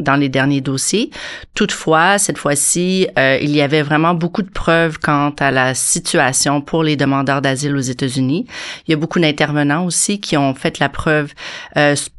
dans 0.00 0.16
les 0.16 0.28
derniers 0.28 0.60
dossiers. 0.60 1.10
Toutefois, 1.54 2.18
cette 2.18 2.38
fois-ci, 2.38 3.06
il 3.16 3.50
y 3.50 3.60
avait 3.60 3.82
vraiment 3.82 4.14
beaucoup 4.14 4.42
de 4.42 4.50
preuves 4.50 4.98
quant 4.98 5.32
à 5.38 5.50
la 5.50 5.74
situation 5.74 6.60
pour 6.60 6.82
les 6.82 6.96
demandeurs 6.96 7.42
d'asile 7.42 7.76
aux 7.76 7.80
États-Unis. 7.80 8.46
Il 8.86 8.90
y 8.90 8.94
a 8.94 8.96
beaucoup 8.96 9.20
d'intervenants 9.20 9.84
aussi 9.84 10.20
qui 10.20 10.36
ont 10.36 10.54
fait 10.54 10.78
la 10.78 10.88
preuve, 10.88 11.32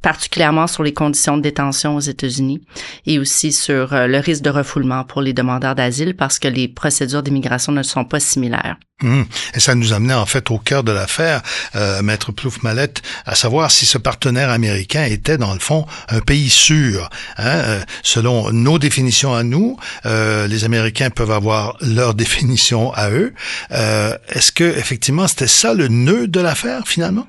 particulièrement 0.01 0.67
sur 0.67 0.83
les 0.83 0.93
conditions 0.93 1.37
de 1.37 1.41
détention 1.41 1.95
aux 1.95 1.99
États-Unis 1.99 2.61
et 3.05 3.19
aussi 3.19 3.51
sur 3.51 3.89
le 3.91 4.19
risque 4.19 4.43
de 4.43 4.49
refoulement 4.49 5.03
pour 5.03 5.21
les 5.21 5.33
demandeurs 5.33 5.75
d'asile 5.75 6.15
parce 6.15 6.39
que 6.39 6.47
les 6.47 6.67
procédures 6.67 7.23
d'immigration 7.23 7.71
ne 7.71 7.83
sont 7.83 8.05
pas 8.05 8.19
similaires. 8.19 8.77
Hum. 9.03 9.25
Et 9.53 9.59
ça 9.59 9.75
nous 9.75 9.91
amenait 9.91 10.13
en 10.13 10.25
fait 10.25 10.49
au 10.51 10.57
cœur 10.57 10.81
de 10.85 10.93
l'affaire, 10.93 11.41
euh, 11.75 12.01
Maître 12.01 12.31
Plouf-Mallette, 12.31 13.01
à 13.25 13.35
savoir 13.35 13.69
si 13.69 13.85
ce 13.85 13.97
partenaire 13.97 14.49
américain 14.49 15.03
était 15.03 15.37
dans 15.37 15.53
le 15.53 15.59
fond 15.59 15.85
un 16.07 16.21
pays 16.21 16.49
sûr. 16.49 17.09
Hein? 17.37 17.45
Euh, 17.45 17.81
selon 18.03 18.53
nos 18.53 18.79
définitions 18.79 19.33
à 19.33 19.43
nous, 19.43 19.77
euh, 20.05 20.47
les 20.47 20.63
Américains 20.63 21.09
peuvent 21.09 21.31
avoir 21.31 21.75
leur 21.81 22.13
définition 22.13 22.93
à 22.93 23.09
eux. 23.09 23.33
Euh, 23.71 24.17
est-ce 24.29 24.53
que 24.53 24.63
effectivement 24.63 25.27
c'était 25.27 25.47
ça 25.47 25.73
le 25.73 25.89
nœud 25.89 26.29
de 26.29 26.39
l'affaire 26.39 26.87
finalement? 26.87 27.27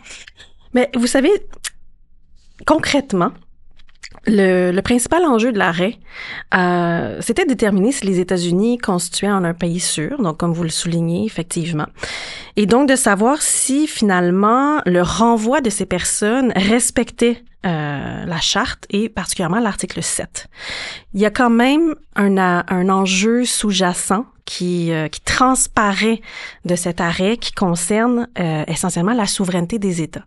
Mais 0.72 0.88
vous 0.94 1.08
savez, 1.08 1.30
concrètement, 2.64 3.32
le, 4.26 4.72
le, 4.72 4.82
principal 4.82 5.24
enjeu 5.24 5.52
de 5.52 5.58
l'arrêt, 5.58 5.98
euh, 6.54 7.18
c'était 7.20 7.44
de 7.44 7.50
déterminer 7.50 7.92
si 7.92 8.06
les 8.06 8.20
États-Unis 8.20 8.78
constituaient 8.78 9.30
en 9.30 9.44
un 9.44 9.54
pays 9.54 9.80
sûr, 9.80 10.20
donc 10.20 10.36
comme 10.38 10.52
vous 10.52 10.62
le 10.62 10.68
soulignez 10.68 11.24
effectivement, 11.24 11.86
et 12.56 12.66
donc 12.66 12.88
de 12.88 12.96
savoir 12.96 13.42
si 13.42 13.86
finalement 13.86 14.80
le 14.86 15.02
renvoi 15.02 15.60
de 15.60 15.70
ces 15.70 15.86
personnes 15.86 16.52
respectait 16.56 17.42
euh, 17.66 18.24
la 18.24 18.40
charte 18.40 18.86
et 18.90 19.08
particulièrement 19.08 19.58
l'article 19.58 20.02
7. 20.02 20.46
Il 21.14 21.20
y 21.20 21.26
a 21.26 21.30
quand 21.30 21.50
même 21.50 21.94
un, 22.14 22.36
un 22.38 22.88
enjeu 22.88 23.44
sous-jacent 23.44 24.24
qui, 24.46 24.92
euh, 24.92 25.08
qui 25.08 25.20
transparaît 25.20 26.22
de 26.64 26.76
cet 26.76 27.02
arrêt 27.02 27.36
qui 27.36 27.52
concerne 27.52 28.28
euh, 28.38 28.64
essentiellement 28.68 29.12
la 29.12 29.26
souveraineté 29.26 29.78
des 29.78 30.00
États. 30.00 30.24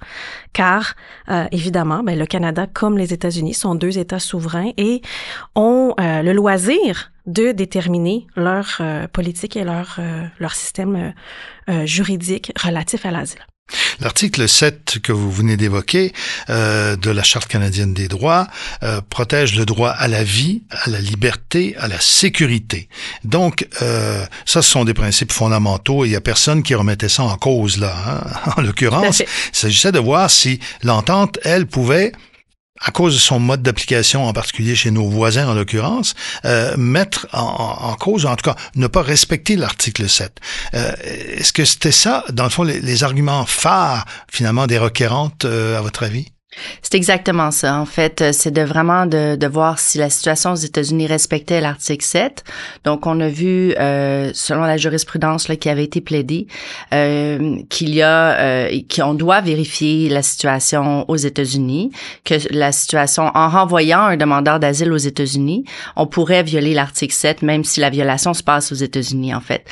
Car, 0.53 0.93
euh, 1.29 1.45
évidemment, 1.51 2.03
ben, 2.03 2.19
le 2.19 2.27
Canada 2.27 2.67
comme 2.71 2.97
les 2.97 3.13
États-Unis 3.13 3.55
sont 3.55 3.73
deux 3.73 3.97
États 3.97 4.19
souverains 4.19 4.71
et 4.77 5.01
ont 5.55 5.95
le 5.97 6.33
loisir 6.33 7.11
de 7.25 7.51
déterminer 7.53 8.27
leur 8.35 8.81
politique 9.13 9.55
et 9.55 9.63
leur, 9.63 9.99
leur 10.39 10.53
système 10.53 11.13
juridique 11.85 12.51
relatif 12.61 13.05
à 13.05 13.11
l'asile. 13.11 13.45
L'article 13.99 14.47
7 14.47 14.99
que 15.03 15.11
vous 15.11 15.31
venez 15.31 15.57
d'évoquer 15.57 16.13
euh, 16.49 16.95
de 16.95 17.11
la 17.11 17.23
Charte 17.23 17.47
canadienne 17.47 17.93
des 17.93 18.07
droits 18.07 18.47
euh, 18.83 19.01
protège 19.09 19.55
le 19.55 19.65
droit 19.65 19.89
à 19.89 20.07
la 20.07 20.23
vie, 20.23 20.63
à 20.71 20.89
la 20.89 20.99
liberté, 20.99 21.75
à 21.77 21.87
la 21.87 21.99
sécurité. 21.99 22.87
Donc, 23.23 23.67
euh, 23.81 24.25
ça, 24.45 24.61
ce 24.61 24.69
sont 24.69 24.85
des 24.85 24.93
principes 24.93 25.31
fondamentaux 25.31 26.05
et 26.05 26.07
il 26.07 26.11
n'y 26.11 26.17
a 26.17 26.21
personne 26.21 26.63
qui 26.63 26.75
remettait 26.75 27.09
ça 27.09 27.23
en 27.23 27.35
cause 27.37 27.77
là. 27.77 27.95
Hein. 28.07 28.51
En 28.57 28.61
l'occurrence, 28.61 29.19
il 29.19 29.27
s'agissait 29.51 29.91
de 29.91 29.99
voir 29.99 30.29
si 30.29 30.59
l'entente, 30.83 31.39
elle, 31.43 31.67
pouvait 31.67 32.11
à 32.81 32.91
cause 32.91 33.13
de 33.13 33.19
son 33.19 33.39
mode 33.39 33.61
d'application, 33.61 34.25
en 34.25 34.33
particulier 34.33 34.75
chez 34.75 34.91
nos 34.91 35.07
voisins 35.07 35.47
en 35.47 35.53
l'occurrence, 35.53 36.15
euh, 36.45 36.75
mettre 36.77 37.27
en, 37.33 37.41
en, 37.41 37.95
cause, 37.95 38.25
en 38.25 38.35
tout 38.35 38.49
cas, 38.49 38.55
ne 38.75 38.87
pas 38.87 39.01
respecter 39.01 39.55
l'article 39.55 40.07
7. 40.07 40.39
Euh, 40.73 40.93
Est-ce 41.03 41.53
que 41.53 41.65
c'était 41.65 41.91
ça, 41.91 42.23
dans 42.31 42.45
le 42.45 42.49
fond, 42.49 42.63
les, 42.63 42.79
les, 42.79 43.03
arguments 43.03 43.45
phares, 43.45 44.05
finalement, 44.31 44.67
des 44.67 44.77
requérantes, 44.77 45.45
euh, 45.45 45.77
à 45.77 45.81
votre 45.81 46.03
avis? 46.03 46.31
C'est 46.81 46.95
exactement 46.95 47.51
ça. 47.51 47.79
En 47.79 47.85
fait, 47.85 48.21
euh, 48.21 48.31
c'est 48.33 48.49
de 48.49 48.63
vraiment 48.63 49.05
de, 49.05 49.35
de, 49.35 49.47
voir 49.47 49.77
si 49.77 49.99
la 49.99 50.09
situation 50.09 50.53
aux 50.53 50.55
États-Unis 50.55 51.05
respectait 51.05 51.61
l'article 51.61 52.03
7. 52.03 52.43
Donc, 52.85 53.05
on 53.05 53.19
a 53.19 53.27
vu, 53.27 53.75
euh, 53.79 54.31
selon 54.33 54.61
la 54.61 54.77
jurisprudence 54.77 55.47
là, 55.47 55.55
qui 55.55 55.69
avait 55.69 55.83
été 55.83 56.01
plaidée, 56.01 56.47
euh, 56.91 57.57
qu'il 57.69 57.93
y 57.93 58.01
a, 58.01 58.39
euh, 58.39 58.79
qu'on 58.93 59.13
doit 59.13 59.41
vérifier 59.41 60.09
la 60.09 60.23
situation 60.23 61.07
aux 61.07 61.17
États-Unis, 61.17 61.91
que 62.25 62.33
la 62.49 62.71
situation, 62.71 63.29
en 63.35 63.49
renvoyant 63.49 64.01
un 64.01 64.17
demandeur 64.17 64.59
d'asile 64.59 64.91
aux 64.91 64.97
États-Unis, 64.97 65.65
on 65.95 66.07
pourrait 66.07 66.41
violer 66.41 66.73
l'article 66.73 67.13
7, 67.13 67.43
même 67.43 67.63
si 67.63 67.79
la 67.79 67.91
violation 67.91 68.33
se 68.33 68.41
passe 68.41 68.71
aux 68.71 68.75
États-Unis, 68.75 69.35
en 69.35 69.41
fait. 69.41 69.65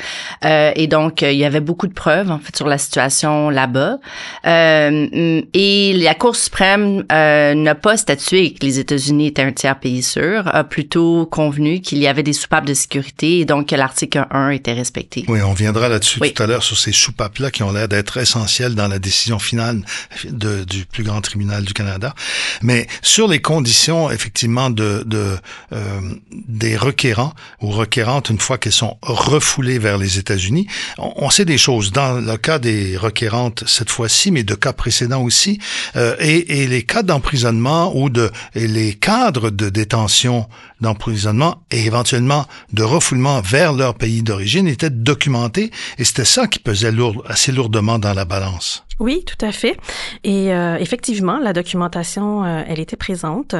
Euh, 0.44 0.70
et 0.76 0.86
donc, 0.86 1.22
il 1.22 1.36
y 1.36 1.44
avait 1.44 1.60
beaucoup 1.60 1.88
de 1.88 1.94
preuves, 1.94 2.30
en 2.30 2.38
fait, 2.38 2.54
sur 2.56 2.68
la 2.68 2.78
situation 2.78 3.50
là-bas. 3.50 3.98
Euh, 4.46 5.42
et 5.54 5.92
la 5.94 6.14
Cour 6.14 6.36
suprême 6.36 6.67
euh, 6.76 7.54
n'a 7.54 7.74
pas 7.74 7.96
statué 7.96 8.52
que 8.52 8.64
les 8.64 8.78
États-Unis 8.78 9.28
étaient 9.28 9.42
un 9.42 9.52
tiers 9.52 9.78
pays 9.78 10.02
sûr, 10.02 10.42
a 10.46 10.64
plutôt 10.64 11.26
convenu 11.26 11.80
qu'il 11.80 11.98
y 11.98 12.06
avait 12.06 12.22
des 12.22 12.32
soupapes 12.32 12.66
de 12.66 12.74
sécurité 12.74 13.40
et 13.40 13.44
donc 13.44 13.68
que 13.68 13.74
l'article 13.74 14.26
1 14.30 14.50
était 14.50 14.72
respecté. 14.72 15.24
Oui, 15.28 15.40
on 15.42 15.52
viendra 15.52 15.88
là-dessus 15.88 16.18
oui. 16.20 16.32
tout 16.32 16.42
à 16.42 16.46
l'heure 16.46 16.62
sur 16.62 16.78
ces 16.78 16.92
soupapes-là 16.92 17.50
qui 17.50 17.62
ont 17.62 17.72
l'air 17.72 17.88
d'être 17.88 18.16
essentielles 18.18 18.74
dans 18.74 18.88
la 18.88 18.98
décision 18.98 19.38
finale 19.38 19.82
de, 20.24 20.64
du 20.64 20.84
plus 20.84 21.04
grand 21.04 21.20
tribunal 21.20 21.64
du 21.64 21.72
Canada. 21.72 22.14
Mais 22.62 22.86
sur 23.02 23.28
les 23.28 23.40
conditions, 23.40 24.10
effectivement, 24.10 24.70
de, 24.70 25.02
de 25.06 25.36
euh, 25.72 26.00
des 26.30 26.76
requérants 26.76 27.32
ou 27.60 27.70
requérantes, 27.70 28.30
une 28.30 28.38
fois 28.38 28.58
qu'elles 28.58 28.72
sont 28.72 28.98
refoulées 29.02 29.78
vers 29.78 29.98
les 29.98 30.18
États-Unis, 30.18 30.66
on, 30.98 31.12
on, 31.16 31.30
sait 31.30 31.44
des 31.44 31.58
choses. 31.58 31.92
Dans 31.92 32.14
le 32.14 32.36
cas 32.36 32.58
des 32.58 32.96
requérantes 32.96 33.64
cette 33.66 33.90
fois-ci, 33.90 34.30
mais 34.30 34.42
de 34.42 34.54
cas 34.54 34.72
précédents 34.72 35.22
aussi, 35.22 35.58
euh, 35.96 36.16
et, 36.18 36.57
et 36.57 36.57
les 36.66 36.82
cas 36.82 37.02
d'emprisonnement 37.02 37.96
ou 37.96 38.10
de 38.10 38.30
les 38.54 38.94
cadres 38.94 39.50
de 39.50 39.68
détention 39.68 40.48
d'emprisonnement 40.80 41.62
et 41.70 41.84
éventuellement 41.84 42.46
de 42.72 42.82
refoulement 42.82 43.40
vers 43.40 43.72
leur 43.72 43.94
pays 43.94 44.22
d'origine 44.22 44.68
étaient 44.68 44.90
documentés 44.90 45.70
et 45.98 46.04
c'était 46.04 46.24
ça 46.24 46.46
qui 46.46 46.58
pesait 46.58 46.92
assez 47.26 47.52
lourdement 47.52 47.98
dans 47.98 48.14
la 48.14 48.24
balance. 48.24 48.84
Oui, 48.98 49.24
tout 49.24 49.44
à 49.44 49.52
fait. 49.52 49.76
Et 50.24 50.52
euh, 50.52 50.76
effectivement, 50.78 51.38
la 51.38 51.52
documentation, 51.52 52.44
euh, 52.44 52.64
elle 52.66 52.80
était 52.80 52.96
présente. 52.96 53.54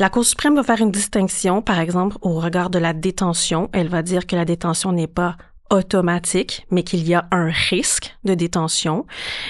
La 0.00 0.10
Cour 0.10 0.24
suprême 0.24 0.56
va 0.56 0.64
faire 0.64 0.80
une 0.80 0.90
distinction, 0.90 1.62
par 1.62 1.78
exemple, 1.78 2.16
au 2.20 2.40
regard 2.40 2.68
de 2.68 2.80
la 2.80 2.92
détention. 2.92 3.70
Elle 3.72 3.88
va 3.88 4.02
dire 4.02 4.26
que 4.26 4.34
la 4.34 4.44
détention 4.44 4.90
n'est 4.90 5.06
pas 5.06 5.36
automatique, 5.70 6.66
mais 6.70 6.82
qu'il 6.82 7.06
y 7.06 7.14
a 7.14 7.26
un 7.30 7.50
risque 7.50 8.16
de 8.24 8.34
détention. 8.34 9.06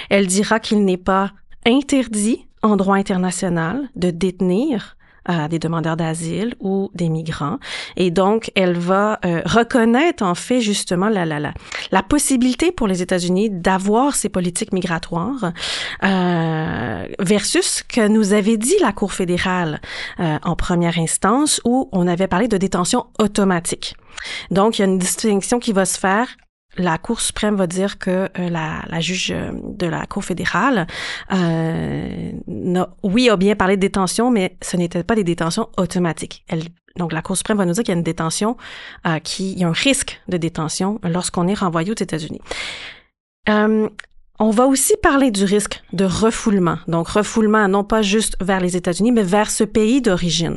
Elle 0.09 0.27
dira 0.27 0.59
qu'il 0.59 0.85
n'est 0.85 0.97
pas 0.97 1.31
interdit 1.65 2.47
en 2.63 2.75
droit 2.75 2.95
international 2.95 3.89
de 3.95 4.09
détenir 4.09 4.97
euh, 5.29 5.47
des 5.47 5.57
demandeurs 5.57 5.95
d'asile 5.95 6.53
ou 6.59 6.91
des 6.95 7.07
migrants. 7.07 7.57
Et 7.95 8.11
donc, 8.11 8.51
elle 8.55 8.77
va 8.77 9.19
euh, 9.23 9.41
reconnaître 9.45 10.21
en 10.21 10.35
fait 10.35 10.59
justement 10.59 11.07
la, 11.07 11.25
la, 11.25 11.39
la, 11.39 11.53
la 11.91 12.03
possibilité 12.03 12.73
pour 12.73 12.87
les 12.87 13.01
États-Unis 13.01 13.49
d'avoir 13.49 14.15
ces 14.15 14.27
politiques 14.27 14.73
migratoires 14.73 15.53
euh, 16.03 17.07
versus 17.19 17.65
ce 17.65 17.83
que 17.83 18.05
nous 18.09 18.33
avait 18.33 18.57
dit 18.57 18.75
la 18.81 18.91
Cour 18.91 19.13
fédérale 19.13 19.79
euh, 20.19 20.39
en 20.43 20.57
première 20.57 20.99
instance 20.99 21.61
où 21.63 21.87
on 21.93 22.05
avait 22.05 22.27
parlé 22.27 22.49
de 22.49 22.57
détention 22.57 23.05
automatique. 23.17 23.95
Donc, 24.51 24.77
il 24.77 24.81
y 24.81 24.85
a 24.85 24.87
une 24.87 24.99
distinction 24.99 25.59
qui 25.59 25.71
va 25.71 25.85
se 25.85 25.97
faire 25.97 26.27
la 26.77 26.97
Cour 26.97 27.21
suprême 27.21 27.55
va 27.55 27.67
dire 27.67 27.99
que 27.99 28.29
euh, 28.37 28.49
la, 28.49 28.83
la, 28.87 28.99
juge 28.99 29.31
euh, 29.31 29.51
de 29.53 29.85
la 29.85 30.05
Cour 30.05 30.23
fédérale, 30.23 30.87
euh, 31.31 32.31
oui, 33.03 33.29
a 33.29 33.37
bien 33.37 33.55
parlé 33.55 33.75
de 33.75 33.81
détention, 33.81 34.31
mais 34.31 34.57
ce 34.61 34.77
n'était 34.77 35.03
pas 35.03 35.15
des 35.15 35.23
détentions 35.23 35.69
automatiques. 35.77 36.43
Elle, 36.47 36.63
donc, 36.97 37.11
la 37.11 37.21
Cour 37.21 37.35
suprême 37.35 37.57
va 37.57 37.65
nous 37.65 37.73
dire 37.73 37.83
qu'il 37.83 37.91
y 37.91 37.95
a 37.95 37.97
une 37.97 38.03
détention, 38.03 38.55
euh, 39.07 39.19
qui, 39.19 39.53
il 39.53 39.59
y 39.59 39.63
a 39.63 39.67
un 39.67 39.73
risque 39.73 40.21
de 40.27 40.37
détention 40.37 40.99
lorsqu'on 41.03 41.47
est 41.47 41.55
renvoyé 41.55 41.91
aux 41.91 41.95
États-Unis. 41.95 42.41
Euh, 43.49 43.89
on 44.39 44.49
va 44.51 44.65
aussi 44.65 44.93
parler 45.01 45.31
du 45.31 45.43
risque 45.43 45.81
de 45.91 46.05
refoulement. 46.05 46.77
Donc, 46.87 47.07
refoulement 47.07 47.67
non 47.67 47.83
pas 47.83 48.01
juste 48.01 48.35
vers 48.41 48.59
les 48.59 48.75
États-Unis, 48.75 49.11
mais 49.11 49.23
vers 49.23 49.49
ce 49.49 49.63
pays 49.63 50.01
d'origine. 50.01 50.55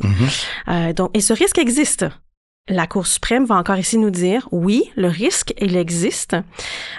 Mm-hmm. 0.67 0.93
donc, 0.93 1.11
et 1.13 1.21
ce 1.21 1.33
risque 1.33 1.57
existe 1.57 2.05
la 2.69 2.87
Cour 2.87 3.07
suprême 3.07 3.45
va 3.45 3.55
encore 3.55 3.77
ici 3.77 3.97
nous 3.97 4.09
dire, 4.09 4.47
oui, 4.51 4.83
le 4.95 5.07
risque, 5.07 5.53
il 5.59 5.75
existe, 5.75 6.35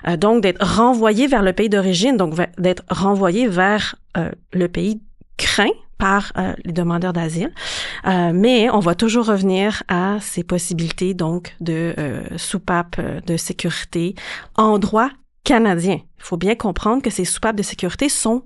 euh, 0.07 0.17
donc 0.17 0.43
d'être 0.43 0.65
renvoyé 0.65 1.27
vers 1.27 1.43
le 1.43 1.53
pays 1.53 1.69
d'origine, 1.69 2.17
donc 2.17 2.35
d'être 2.59 2.85
renvoyé 2.91 3.49
vers 3.49 3.97
euh, 4.17 4.31
le 4.53 4.69
pays 4.69 5.01
craint 5.37 5.71
par 5.99 6.33
euh, 6.39 6.55
les 6.65 6.73
demandeurs 6.73 7.13
d'asile, 7.13 7.53
euh, 8.07 8.31
mais 8.33 8.71
on 8.71 8.79
va 8.79 8.95
toujours 8.95 9.27
revenir 9.27 9.83
à 9.89 10.19
ces 10.21 10.45
possibilités 10.45 11.13
donc 11.13 11.55
de 11.61 11.95
euh, 11.99 12.23
soupapes 12.37 13.01
de 13.27 13.37
sécurité 13.37 14.15
en 14.55 14.79
droit 14.79 15.11
canadien. 15.45 16.01
Il 16.19 16.23
faut 16.23 16.37
bien 16.37 16.55
comprendre 16.55 17.03
que 17.03 17.11
ces 17.11 17.25
soupapes 17.25 17.57
de 17.57 17.63
sécurité 17.63 18.09
sont 18.09 18.45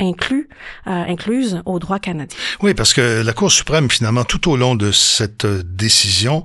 inclus, 0.00 0.48
euh, 0.86 0.90
incluse 0.90 1.62
au 1.66 1.78
droit 1.78 1.98
canadien. 1.98 2.36
Oui, 2.62 2.74
parce 2.74 2.92
que 2.92 3.22
la 3.22 3.32
Cour 3.32 3.52
suprême, 3.52 3.90
finalement, 3.90 4.24
tout 4.24 4.50
au 4.50 4.56
long 4.56 4.74
de 4.74 4.92
cette 4.92 5.46
décision, 5.46 6.44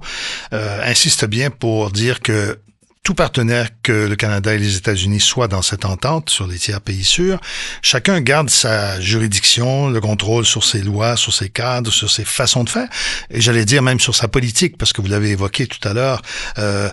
euh, 0.53 0.81
insiste 0.85 1.25
bien 1.25 1.49
pour 1.49 1.91
dire 1.91 2.21
que 2.21 2.59
tout 3.05 3.13
partenaire 3.13 3.69
que 3.83 4.07
le 4.07 4.15
Canada 4.15 4.55
et 4.55 4.57
les 4.57 4.77
États-Unis 4.77 5.19
soient 5.19 5.47
dans 5.47 5.61
cette 5.61 5.85
entente 5.85 6.31
sur 6.31 6.47
les 6.47 6.57
tiers 6.57 6.81
pays 6.81 7.03
sûrs, 7.03 7.39
chacun 7.83 8.19
garde 8.19 8.49
sa 8.49 8.99
juridiction, 8.99 9.89
le 9.89 10.01
contrôle 10.01 10.43
sur 10.43 10.63
ses 10.63 10.81
lois, 10.81 11.15
sur 11.15 11.31
ses 11.31 11.49
cadres, 11.49 11.91
sur 11.91 12.09
ses 12.09 12.25
façons 12.25 12.63
de 12.63 12.69
faire, 12.69 12.89
et 13.29 13.41
j'allais 13.41 13.63
dire 13.63 13.83
même 13.83 13.99
sur 13.99 14.15
sa 14.15 14.27
politique, 14.27 14.79
parce 14.79 14.91
que 14.91 15.01
vous 15.01 15.07
l'avez 15.07 15.29
évoqué 15.29 15.67
tout 15.67 15.87
à 15.87 15.93
l'heure, 15.93 16.23
euh, 16.57 16.89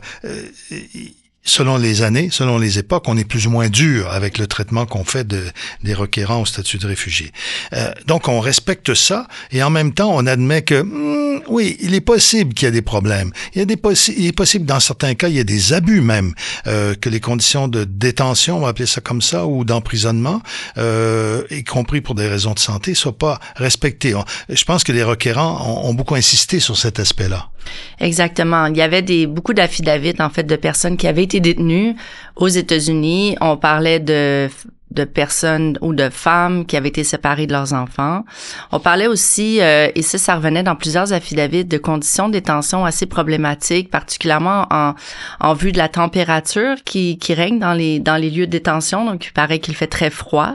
selon 1.45 1.77
les 1.77 2.03
années, 2.03 2.29
selon 2.31 2.59
les 2.59 2.79
époques, 2.79 3.05
on 3.09 3.17
est 3.17 3.25
plus 3.25 3.47
ou 3.47 3.51
moins 3.51 3.69
dur 3.69 4.11
avec 4.11 4.39
le 4.39 4.47
traitement 4.47 4.87
qu'on 4.87 5.05
fait 5.05 5.27
de, 5.27 5.43
des 5.83 5.95
requérants 5.95 6.43
au 6.43 6.47
statut 6.47 6.79
de 6.79 6.87
réfugié. 6.87 7.33
Euh, 7.73 7.93
donc, 8.07 8.29
on 8.29 8.41
respecte 8.41 8.95
ça 8.95 9.27
et 9.51 9.63
en 9.63 9.71
même 9.71 9.93
temps, 9.93 10.11
on 10.15 10.27
admet 10.27 10.63
que, 10.63 10.83
hmm, 10.83 11.43
oui, 11.49 11.77
il 11.81 11.95
est 11.95 12.01
possible 12.01 12.55
qu'il 12.55 12.67
y 12.67 12.69
ait 12.69 12.73
des 12.73 12.83
problèmes. 12.83 13.33
Il, 13.55 13.71
est 13.71 14.33
possible, 14.33 14.65
dans 14.65 14.81
certains 14.81 15.15
cas, 15.15 15.29
il 15.29 15.35
y 15.35 15.41
a 15.41 15.45
des 15.45 15.73
abus 15.73 16.01
même, 16.01 16.35
euh, 16.67 16.95
que 16.95 17.09
les 17.09 17.21
conditions 17.21 17.69
de 17.69 17.85
détention, 17.85 18.59
on 18.59 18.61
va 18.61 18.69
appeler 18.69 18.87
ça 18.87 19.01
comme 19.01 19.23
ça, 19.23 19.47
ou 19.47 19.65
d'emprisonnement, 19.65 20.43
euh, 20.79 21.43
y 21.51 21.65
compris 21.65 22.01
pour 22.01 22.15
des 22.15 22.29
raisons 22.29 22.55
de 22.55 22.59
santé, 22.59 22.95
soient 22.95 23.19
pas 23.19 23.41
respectées. 23.57 24.15
Je 24.49 24.65
pense 24.65 24.85
que 24.85 24.93
les 24.93 25.03
requérants 25.03 25.83
ont 25.85 25.95
beaucoup 25.95 26.15
insisté 26.15 26.61
sur 26.61 26.77
cet 26.77 27.01
aspect-là. 27.01 27.51
Exactement. 28.00 28.66
Il 28.66 28.76
y 28.76 28.83
avait 28.83 29.02
des, 29.02 29.26
beaucoup 29.26 29.54
d'affidavits, 29.54 30.14
en 30.21 30.31
fait, 30.31 30.45
de 30.45 30.57
personnes 30.57 30.97
qui 30.97 31.07
avaient 31.07 31.25
été 31.25 31.40
détenues 31.40 31.95
aux 32.37 32.49
États-Unis. 32.49 33.37
On 33.40 33.57
parlait 33.57 34.00
de 34.00 34.49
de 34.93 35.05
personnes 35.05 35.79
ou 35.81 35.95
de 35.95 36.09
femmes 36.11 36.67
qui 36.67 36.77
avaient 36.77 36.89
été 36.89 37.05
séparées 37.05 37.47
de 37.47 37.53
leurs 37.53 37.73
enfants. 37.73 38.25
On 38.71 38.81
parlait 38.81 39.07
aussi, 39.07 39.61
euh, 39.61 39.89
et 39.95 40.03
ça, 40.03 40.19
ça 40.19 40.37
revenait 40.37 40.63
dans 40.63 40.77
plusieurs 40.77 41.13
affidavits, 41.13 41.65
de 41.65 41.79
conditions 41.79 42.29
de 42.29 42.35
détention 42.35 42.85
assez 42.85 43.07
problématiques, 43.07 43.91
particulièrement 43.91 44.67
en, 44.71 44.95
en 45.41 45.55
vue 45.55 45.73
de 45.73 45.79
la 45.79 45.89
température 45.89 46.77
qui, 46.85 47.19
qui 47.19 47.35
règne 47.35 47.59
dans 47.59 47.73
les, 47.73 48.01
dans 48.01 48.17
les 48.17 48.31
lieux 48.31 48.47
de 48.47 48.53
détention. 48.53 49.05
Donc, 49.05 49.27
il 49.27 49.33
paraît 49.33 49.59
qu'il 49.59 49.75
fait 49.75 49.87
très 49.87 50.11
froid. 50.11 50.55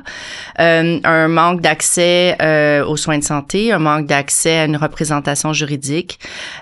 Euh, 0.60 1.00
un 1.04 1.28
manque 1.28 1.62
d'accès 1.62 2.36
euh, 2.42 2.86
aux 2.86 2.98
soins 2.98 3.18
de 3.18 3.24
santé, 3.24 3.72
un 3.72 3.80
manque 3.80 4.06
d'accès 4.06 4.60
à 4.60 4.66
une 4.66 4.78
représentation 4.78 5.54
juridique 5.54 6.20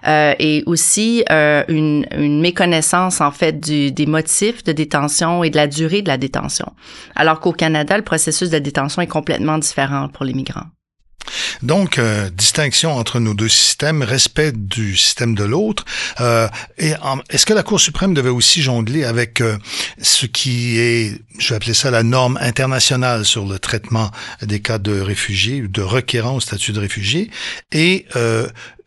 euh, 0.08 0.34
et 0.39 0.63
aussi 0.65 1.24
euh, 1.32 1.63
une, 1.67 2.05
une 2.17 2.41
méconnaissance, 2.41 3.22
en 3.22 3.32
fait, 3.32 3.60
du, 3.60 3.91
des 3.91 4.05
motifs 4.05 4.63
de 4.63 4.72
détention 4.72 5.44
et 5.44 5.50
de 5.50 5.58
la 5.58 5.67
durée 5.67 6.01
de 6.01 6.08
la 6.08 6.17
détention. 6.17 6.72
Alors 7.15 7.39
qu'au 7.39 7.51
Canada, 7.65 7.98
le 7.98 8.03
processus 8.03 8.51
de 8.51 8.60
détention 8.60 9.01
est 9.01 9.07
complètement 9.07 9.57
différent 9.57 10.07
pour 10.07 10.24
les 10.24 10.36
migrants. 10.36 10.67
Donc, 11.63 11.98
euh, 11.98 12.29
distinction 12.29 12.91
entre 12.91 13.19
nos 13.19 13.34
deux 13.34 13.50
systèmes, 13.50 14.03
respect 14.03 14.51
du 14.51 14.95
système 14.95 15.34
de 15.34 15.43
l'autre. 15.43 15.84
Euh, 16.22 16.48
est-ce 16.77 17.48
que 17.48 17.53
la 17.53 17.63
Cour 17.63 17.79
suprême 17.79 18.13
devait 18.13 18.29
aussi 18.29 18.62
jongler 18.62 19.03
avec 19.03 19.41
euh, 19.41 19.57
ce 20.00 20.27
qui 20.27 20.77
est, 20.77 21.19
je 21.39 21.50
vais 21.50 21.55
appeler 21.55 21.74
ça 21.74 21.89
la 21.89 22.03
norme 22.03 22.38
internationale 22.39 23.25
sur 23.25 23.48
le 23.48 23.57
traitement 23.57 24.12
des 24.43 24.60
cas 24.60 24.77
de 24.77 25.00
réfugiés 25.00 25.62
de 25.67 25.81
requérants 25.81 26.36
au 26.36 26.41
statut 26.41 26.72
de 26.72 26.79
réfugié 26.79 27.31
et 27.72 28.05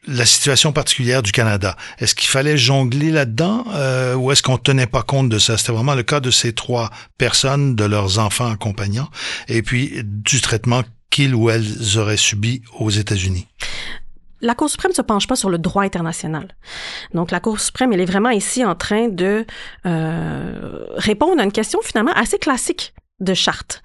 la 0.08 0.26
situation 0.26 0.72
particulière 0.72 1.22
du 1.22 1.32
Canada. 1.32 1.76
Est-ce 1.98 2.14
qu'il 2.14 2.28
fallait 2.28 2.56
jongler 2.56 3.10
là-dedans 3.10 3.64
euh, 3.74 4.14
ou 4.14 4.32
est-ce 4.32 4.42
qu'on 4.42 4.58
tenait 4.58 4.86
pas 4.86 5.02
compte 5.02 5.28
de 5.28 5.38
ça? 5.38 5.56
C'était 5.58 5.72
vraiment 5.72 5.94
le 5.94 6.02
cas 6.02 6.20
de 6.20 6.30
ces 6.30 6.52
trois 6.52 6.90
personnes, 7.18 7.76
de 7.76 7.84
leurs 7.84 8.18
enfants 8.18 8.50
accompagnants, 8.50 9.08
et 9.48 9.62
puis 9.62 10.00
du 10.04 10.40
traitement 10.40 10.82
qu'ils 11.10 11.34
ou 11.34 11.50
elles 11.50 11.98
auraient 11.98 12.16
subi 12.16 12.62
aux 12.78 12.90
États-Unis. 12.90 13.46
La 14.40 14.54
Cour 14.54 14.70
suprême 14.70 14.92
ne 14.92 14.96
se 14.96 15.02
penche 15.02 15.26
pas 15.26 15.36
sur 15.36 15.50
le 15.50 15.58
droit 15.58 15.82
international. 15.82 16.54
Donc, 17.12 17.30
la 17.32 17.40
Cour 17.40 17.58
suprême, 17.58 17.92
elle 17.92 18.00
est 18.00 18.06
vraiment 18.06 18.30
ici 18.30 18.64
en 18.64 18.76
train 18.76 19.08
de 19.08 19.44
euh, 19.84 20.86
répondre 20.96 21.40
à 21.40 21.44
une 21.44 21.52
question 21.52 21.80
finalement 21.82 22.12
assez 22.12 22.38
classique 22.38 22.94
de 23.20 23.34
charte. 23.34 23.82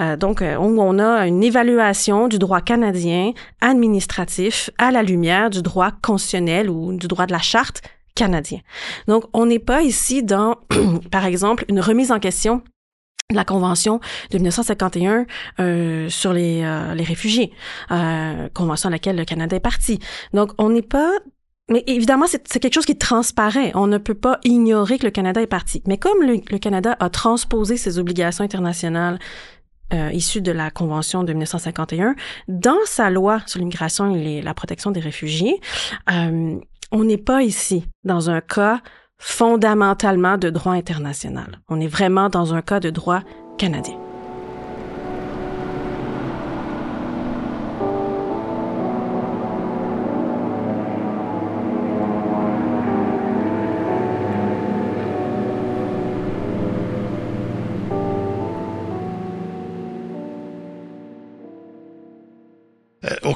Euh, 0.00 0.16
donc, 0.16 0.42
euh, 0.42 0.56
on 0.58 0.98
a 0.98 1.26
une 1.26 1.42
évaluation 1.42 2.28
du 2.28 2.38
droit 2.38 2.60
canadien 2.60 3.32
administratif 3.60 4.70
à 4.78 4.90
la 4.90 5.02
lumière 5.02 5.50
du 5.50 5.62
droit 5.62 5.90
constitutionnel 6.02 6.70
ou 6.70 6.96
du 6.96 7.08
droit 7.08 7.26
de 7.26 7.32
la 7.32 7.40
charte 7.40 7.82
canadien. 8.14 8.60
Donc, 9.06 9.24
on 9.32 9.46
n'est 9.46 9.60
pas 9.60 9.82
ici 9.82 10.22
dans, 10.24 10.56
par 11.12 11.24
exemple, 11.24 11.64
une 11.68 11.80
remise 11.80 12.10
en 12.10 12.18
question 12.18 12.62
de 13.30 13.36
la 13.36 13.44
Convention 13.44 14.00
de 14.30 14.38
1951 14.38 15.26
euh, 15.58 16.08
sur 16.08 16.32
les, 16.32 16.62
euh, 16.62 16.94
les 16.94 17.02
réfugiés, 17.02 17.52
euh, 17.90 18.48
convention 18.54 18.88
à 18.88 18.92
laquelle 18.92 19.16
le 19.16 19.24
Canada 19.24 19.56
est 19.56 19.60
parti. 19.60 19.98
Donc, 20.32 20.52
on 20.58 20.70
n'est 20.70 20.82
pas 20.82 21.10
mais 21.68 21.82
évidemment, 21.88 22.26
c'est 22.28 22.60
quelque 22.60 22.74
chose 22.74 22.86
qui 22.86 22.96
transparaît. 22.96 23.72
On 23.74 23.88
ne 23.88 23.98
peut 23.98 24.14
pas 24.14 24.38
ignorer 24.44 24.98
que 24.98 25.04
le 25.04 25.10
Canada 25.10 25.42
est 25.42 25.48
parti. 25.48 25.82
Mais 25.86 25.98
comme 25.98 26.22
le, 26.22 26.58
Canada 26.58 26.96
a 27.00 27.10
transposé 27.10 27.76
ses 27.76 27.98
obligations 27.98 28.44
internationales 28.44 29.18
euh, 29.92 30.10
issues 30.12 30.42
de 30.42 30.52
la 30.52 30.70
Convention 30.70 31.24
de 31.24 31.32
1951 31.32 32.14
dans 32.48 32.78
sa 32.86 33.10
loi 33.10 33.40
sur 33.46 33.58
l'immigration 33.58 34.14
et 34.14 34.42
la 34.42 34.54
protection 34.54 34.92
des 34.92 35.00
réfugiés, 35.00 35.60
euh, 36.10 36.56
on 36.92 37.04
n'est 37.04 37.18
pas 37.18 37.42
ici 37.42 37.84
dans 38.04 38.30
un 38.30 38.40
cas 38.40 38.80
fondamentalement 39.18 40.38
de 40.38 40.50
droit 40.50 40.72
international. 40.72 41.60
On 41.68 41.80
est 41.80 41.88
vraiment 41.88 42.28
dans 42.28 42.54
un 42.54 42.62
cas 42.62 42.78
de 42.78 42.90
droit 42.90 43.22
canadien. 43.58 44.05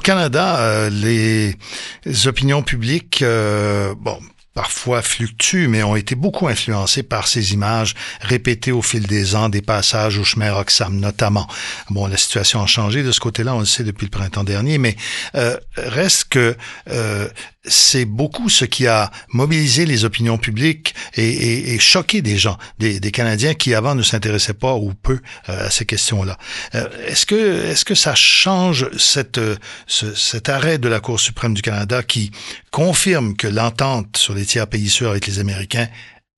Canada, 0.01 0.59
euh, 0.59 0.89
les 0.89 2.27
opinions 2.27 2.63
publiques, 2.63 3.21
euh, 3.21 3.93
bon, 3.97 4.17
parfois 4.53 5.01
fluctuent, 5.01 5.67
mais 5.67 5.83
ont 5.83 5.95
été 5.95 6.15
beaucoup 6.15 6.47
influencés 6.47 7.03
par 7.03 7.27
ces 7.27 7.53
images 7.53 7.95
répétées 8.19 8.71
au 8.71 8.81
fil 8.81 9.07
des 9.07 9.35
ans, 9.35 9.49
des 9.49 9.61
passages 9.61 10.17
au 10.17 10.23
chemin 10.23 10.51
Roxham 10.51 10.99
notamment. 10.99 11.47
Bon, 11.89 12.07
la 12.07 12.17
situation 12.17 12.61
a 12.61 12.67
changé 12.67 13.03
de 13.03 13.11
ce 13.11 13.19
côté-là, 13.19 13.55
on 13.55 13.59
le 13.59 13.65
sait 13.65 13.83
depuis 13.83 14.05
le 14.05 14.11
printemps 14.11 14.43
dernier, 14.43 14.77
mais 14.77 14.95
euh, 15.35 15.57
reste 15.77 16.25
que 16.29 16.57
euh, 16.89 17.29
c'est 17.63 18.05
beaucoup 18.05 18.49
ce 18.49 18.65
qui 18.65 18.87
a 18.87 19.11
mobilisé 19.29 19.85
les 19.85 20.03
opinions 20.03 20.37
publiques 20.37 20.95
et, 21.13 21.27
et, 21.29 21.73
et 21.73 21.79
choqué 21.79 22.21
des 22.21 22.37
gens, 22.37 22.57
des, 22.79 22.99
des, 22.99 23.11
Canadiens 23.11 23.53
qui 23.53 23.75
avant 23.75 23.93
ne 23.93 24.01
s'intéressaient 24.01 24.53
pas 24.53 24.73
ou 24.73 24.93
peu 24.93 25.19
euh, 25.49 25.67
à 25.67 25.69
ces 25.69 25.85
questions-là. 25.85 26.37
Euh, 26.73 26.87
est-ce 27.05 27.25
que 27.25 27.65
est-ce 27.65 27.85
que 27.85 27.93
ça 27.93 28.15
change 28.15 28.89
cette 28.97 29.39
ce, 29.85 30.15
cet 30.15 30.49
arrêt 30.49 30.79
de 30.79 30.89
la 30.89 30.99
Cour 30.99 31.19
suprême 31.19 31.53
du 31.53 31.61
Canada 31.61 32.01
qui 32.01 32.31
confirme 32.71 33.35
que 33.35 33.47
l'entente 33.47 34.17
sur 34.17 34.33
les 34.33 34.40
tiers 34.45 34.67
pays 34.67 34.89
sûrs 34.89 35.11
avec 35.11 35.27
les 35.27 35.39
Américains 35.39 35.87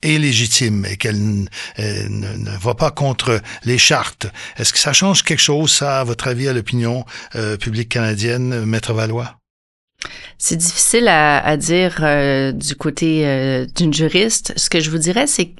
est 0.04 0.18
légitime 0.18 0.86
et 0.86 0.98
qu'elle 0.98 1.22
ne, 1.22 1.46
ne, 1.78 2.58
va 2.58 2.76
pas 2.76 2.92
contre 2.92 3.42
les 3.64 3.78
chartes. 3.78 4.28
Est-ce 4.58 4.74
que 4.74 4.80
ça 4.80 4.94
change 4.94 5.24
quelque 5.24 5.40
chose, 5.40 5.72
ça, 5.72 6.02
à 6.02 6.04
votre 6.04 6.28
avis, 6.28 6.48
à 6.48 6.54
l'opinion 6.54 7.06
euh, 7.36 7.58
publique 7.58 7.90
canadienne, 7.90 8.66
Maître 8.66 8.94
Valois? 8.94 9.38
C'est 10.38 10.58
difficile 10.58 11.08
à, 11.08 11.40
à 11.40 11.56
dire 11.56 12.00
euh, 12.02 12.52
du 12.52 12.76
côté 12.76 13.26
euh, 13.26 13.66
d'une 13.66 13.94
juriste. 13.94 14.54
Ce 14.58 14.70
que 14.70 14.82
je 14.82 14.90
vous 14.90 14.98
dirais, 14.98 15.28
c'est 15.28 15.54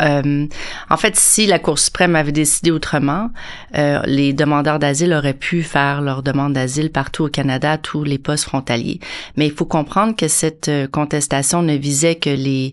euh, 0.00 0.46
en 0.88 0.96
fait, 0.96 1.16
si 1.16 1.46
la 1.46 1.58
Cour 1.58 1.78
suprême 1.78 2.16
avait 2.16 2.32
décidé 2.32 2.70
autrement, 2.70 3.30
euh, 3.76 4.00
les 4.06 4.32
demandeurs 4.32 4.78
d'asile 4.78 5.12
auraient 5.12 5.34
pu 5.34 5.62
faire 5.62 6.00
leur 6.00 6.22
demande 6.22 6.54
d'asile 6.54 6.90
partout 6.90 7.24
au 7.24 7.28
Canada, 7.28 7.78
tous 7.78 8.04
les 8.04 8.18
postes 8.18 8.44
frontaliers. 8.44 9.00
Mais 9.36 9.46
il 9.46 9.52
faut 9.52 9.64
comprendre 9.64 10.16
que 10.16 10.28
cette 10.28 10.68
euh, 10.68 10.86
contestation 10.86 11.62
ne 11.62 11.74
visait 11.74 12.14
que 12.14 12.30
les 12.30 12.72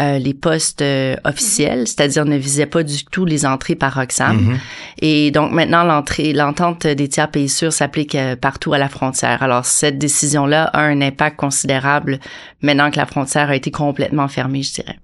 euh, 0.00 0.18
les 0.18 0.34
postes 0.34 0.82
euh, 0.82 1.16
officiels, 1.24 1.86
c'est-à-dire 1.86 2.24
ne 2.24 2.36
visait 2.36 2.66
pas 2.66 2.82
du 2.82 3.04
tout 3.04 3.24
les 3.24 3.46
entrées 3.46 3.74
par 3.74 3.94
Roxham. 3.94 4.36
Mm-hmm. 4.36 4.58
Et 5.02 5.30
donc 5.30 5.52
maintenant, 5.52 5.84
l'entrée, 5.84 6.32
l'entente 6.32 6.86
des 6.86 7.08
tiers 7.08 7.30
pays 7.30 7.48
sûrs 7.48 7.72
s'applique 7.72 8.16
partout 8.40 8.72
à 8.72 8.78
la 8.78 8.88
frontière. 8.88 9.42
Alors 9.42 9.64
cette 9.64 9.98
décision-là 9.98 10.64
a 10.72 10.82
un 10.82 11.00
impact 11.00 11.36
considérable 11.36 12.18
maintenant 12.62 12.90
que 12.90 12.96
la 12.96 13.06
frontière 13.06 13.50
a 13.50 13.56
été 13.56 13.70
complètement 13.70 14.28
fermée, 14.28 14.62
je 14.62 14.74
dirais 14.74 14.98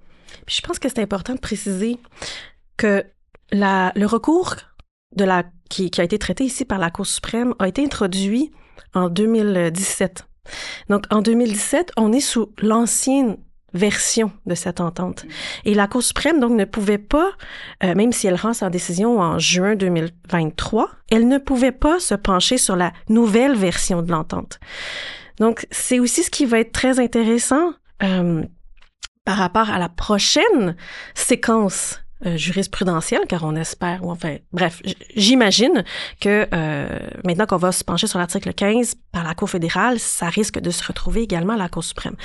je 0.46 0.60
pense 0.60 0.78
que 0.78 0.88
c'est 0.88 1.00
important 1.00 1.34
de 1.34 1.40
préciser 1.40 1.98
que 2.76 3.04
la, 3.52 3.92
le 3.94 4.06
recours 4.06 4.56
de 5.16 5.24
la, 5.24 5.44
qui, 5.68 5.90
qui 5.90 6.00
a 6.00 6.04
été 6.04 6.18
traité 6.18 6.44
ici 6.44 6.64
par 6.64 6.78
la 6.78 6.90
Cour 6.90 7.06
suprême 7.06 7.54
a 7.58 7.68
été 7.68 7.84
introduit 7.84 8.52
en 8.94 9.08
2017. 9.08 10.26
Donc, 10.88 11.04
en 11.10 11.22
2017, 11.22 11.92
on 11.96 12.12
est 12.12 12.20
sous 12.20 12.52
l'ancienne 12.60 13.38
version 13.72 14.30
de 14.46 14.54
cette 14.54 14.80
entente. 14.80 15.26
Et 15.64 15.74
la 15.74 15.88
Cour 15.88 16.02
suprême, 16.02 16.40
donc, 16.40 16.52
ne 16.52 16.64
pouvait 16.64 16.98
pas, 16.98 17.30
euh, 17.82 17.94
même 17.94 18.12
si 18.12 18.26
elle 18.26 18.36
rend 18.36 18.52
sa 18.52 18.70
décision 18.70 19.18
en 19.18 19.38
juin 19.38 19.74
2023, 19.74 20.90
elle 21.10 21.28
ne 21.28 21.38
pouvait 21.38 21.72
pas 21.72 21.98
se 21.98 22.14
pencher 22.14 22.58
sur 22.58 22.76
la 22.76 22.92
nouvelle 23.08 23.56
version 23.56 24.02
de 24.02 24.10
l'entente. 24.10 24.60
Donc, 25.38 25.66
c'est 25.70 25.98
aussi 25.98 26.22
ce 26.22 26.30
qui 26.30 26.46
va 26.46 26.60
être 26.60 26.72
très 26.72 27.00
intéressant 27.00 27.72
euh, 28.02 28.44
par 29.24 29.36
rapport 29.36 29.70
à 29.70 29.78
la 29.78 29.88
prochaine 29.88 30.76
séquence 31.14 32.00
euh, 32.26 32.36
jurisprudentielle, 32.36 33.22
car 33.28 33.44
on 33.44 33.54
espère, 33.54 34.04
ou 34.04 34.10
enfin, 34.10 34.36
bref, 34.52 34.80
j'imagine 35.14 35.84
que 36.20 36.46
euh, 36.54 36.98
maintenant 37.24 37.44
qu'on 37.44 37.56
va 37.56 37.72
se 37.72 37.84
pencher 37.84 38.06
sur 38.06 38.18
l'article 38.18 38.54
15 38.54 38.94
par 39.12 39.24
la 39.24 39.34
Cour 39.34 39.50
fédérale, 39.50 39.98
ça 39.98 40.28
risque 40.28 40.58
de 40.58 40.70
se 40.70 40.84
retrouver 40.84 41.22
également 41.22 41.54
à 41.54 41.58
la 41.58 41.68
Cour 41.68 41.84
suprême. 41.84 42.16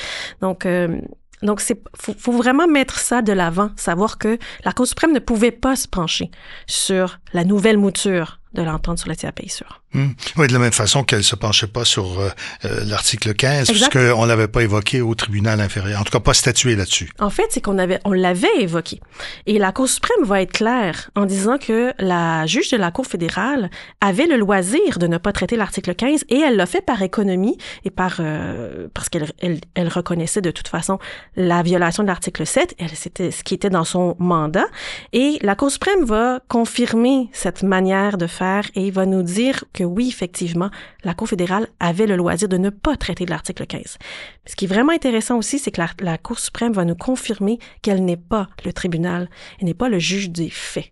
Donc, 0.41 0.65
euh, 0.65 1.01
Donc, 1.41 1.59
c'est 1.61 1.81
faut, 1.95 2.31
vraiment 2.31 2.67
mettre 2.67 2.99
ça 2.99 3.21
de 3.21 3.33
l'avant, 3.33 3.71
savoir 3.75 4.17
que 4.17 4.37
la 4.63 4.71
Cour 4.71 4.87
suprême 4.87 5.13
ne 5.13 5.19
pouvait 5.19 5.51
pas 5.51 5.75
se 5.75 5.87
pencher 5.87 6.31
sur 6.67 7.19
la 7.33 7.43
nouvelle 7.43 7.77
mouture 7.77 8.39
de 8.53 8.61
l'entente 8.61 8.99
sur 8.99 9.09
le 9.09 9.15
TAPI 9.15 9.49
sûr. 9.49 9.78
Hmm. 9.91 10.09
Oui, 10.37 10.47
de 10.47 10.53
la 10.53 10.59
même 10.59 10.71
façon 10.71 11.03
qu'elle 11.03 11.23
se 11.23 11.35
penchait 11.35 11.65
pas 11.65 11.83
sur 11.83 12.19
euh, 12.19 12.29
euh, 12.65 12.85
l'article 12.85 13.33
15, 13.33 13.71
exact. 13.71 13.89
puisqu'on 13.89 14.25
l'avait 14.25 14.47
pas 14.47 14.61
évoqué 14.61 15.01
au 15.01 15.15
tribunal 15.15 15.59
inférieur. 15.61 15.99
En 15.99 16.03
tout 16.03 16.11
cas, 16.11 16.19
pas 16.19 16.35
statué 16.35 16.75
là-dessus. 16.75 17.09
En 17.19 17.31
fait, 17.31 17.47
c'est 17.49 17.61
qu'on 17.61 17.79
avait, 17.79 17.99
on 18.05 18.11
l'avait 18.11 18.47
évoqué. 18.59 18.99
Et 19.47 19.57
la 19.57 19.71
Cour 19.71 19.89
suprême 19.89 20.23
va 20.25 20.43
être 20.43 20.51
claire 20.51 21.09
en 21.15 21.25
disant 21.25 21.57
que 21.57 21.91
la 21.97 22.45
juge 22.45 22.69
de 22.69 22.77
la 22.77 22.91
Cour 22.91 23.07
fédérale 23.07 23.71
avait 23.99 24.27
le 24.27 24.37
loisir 24.37 24.99
de 24.99 25.07
ne 25.07 25.17
pas 25.17 25.31
traiter 25.31 25.57
l'article 25.57 25.95
15 25.95 26.25
et 26.29 26.39
elle 26.39 26.55
l'a 26.55 26.67
fait 26.67 26.85
par 26.85 27.01
économie 27.01 27.57
et 27.83 27.89
par, 27.89 28.17
euh, 28.19 28.87
parce 28.93 29.09
qu'elle 29.09 29.31
elle, 29.39 29.59
elle 29.73 29.87
reconnaissait 29.87 30.41
de 30.41 30.51
toute 30.51 30.67
façon 30.67 30.99
la 31.35 31.63
violation 31.63 32.03
de 32.03 32.09
l'article 32.09 32.45
7. 32.45 32.75
Elle, 32.77 32.95
c'était 32.95 33.31
ce 33.31 33.43
qui 33.43 33.55
était 33.55 33.71
dans 33.71 33.85
son 33.85 34.15
mandat. 34.19 34.67
Et 35.13 35.39
la 35.41 35.55
Cour 35.55 35.71
suprême 35.71 36.05
va 36.05 36.41
confirmer 36.47 37.29
cette 37.33 37.63
manière 37.63 38.19
de 38.19 38.27
faire 38.27 38.65
et 38.75 38.91
va 38.91 39.07
nous 39.07 39.23
dire 39.23 39.63
que 39.79 39.83
oui, 39.85 40.09
effectivement, 40.09 40.69
la 41.03 41.13
Cour 41.13 41.29
fédérale 41.29 41.67
avait 41.79 42.05
le 42.05 42.17
loisir 42.17 42.49
de 42.49 42.57
ne 42.57 42.69
pas 42.69 42.97
traiter 42.97 43.25
de 43.25 43.29
l'article 43.29 43.65
15. 43.65 43.97
Ce 44.45 44.55
qui 44.55 44.65
est 44.65 44.67
vraiment 44.67 44.91
intéressant 44.91 45.37
aussi, 45.37 45.57
c'est 45.57 45.71
que 45.71 45.81
la, 45.81 45.89
la, 46.01 46.17
Cour 46.17 46.37
suprême 46.37 46.73
va 46.73 46.83
nous 46.83 46.95
confirmer 46.95 47.59
qu'elle 47.81 48.03
n'est 48.03 48.17
pas 48.17 48.49
le 48.65 48.73
tribunal, 48.73 49.29
elle 49.59 49.67
n'est 49.67 49.73
pas 49.73 49.89
le 49.89 49.99
juge 49.99 50.31
des 50.31 50.49
faits. 50.49 50.91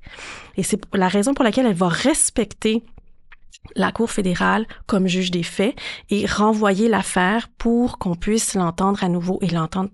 Et 0.56 0.64
c'est 0.64 0.80
la 0.94 1.10
raison 1.10 1.34
pour 1.34 1.44
laquelle 1.44 1.66
elle 1.66 1.74
va 1.74 1.90
respecter 1.90 2.84
la 3.76 3.92
Cour 3.92 4.10
fédérale 4.10 4.66
comme 4.86 5.08
juge 5.08 5.32
des 5.32 5.44
faits 5.44 5.76
et 6.10 6.26
renvoyer 6.26 6.88
l'affaire 6.88 7.50
pour 7.58 7.98
qu'on 7.98 8.16
puisse 8.16 8.54
l'entendre 8.54 9.04
à 9.04 9.10
nouveau 9.10 9.40
et 9.42 9.50
l'entendre 9.50 9.90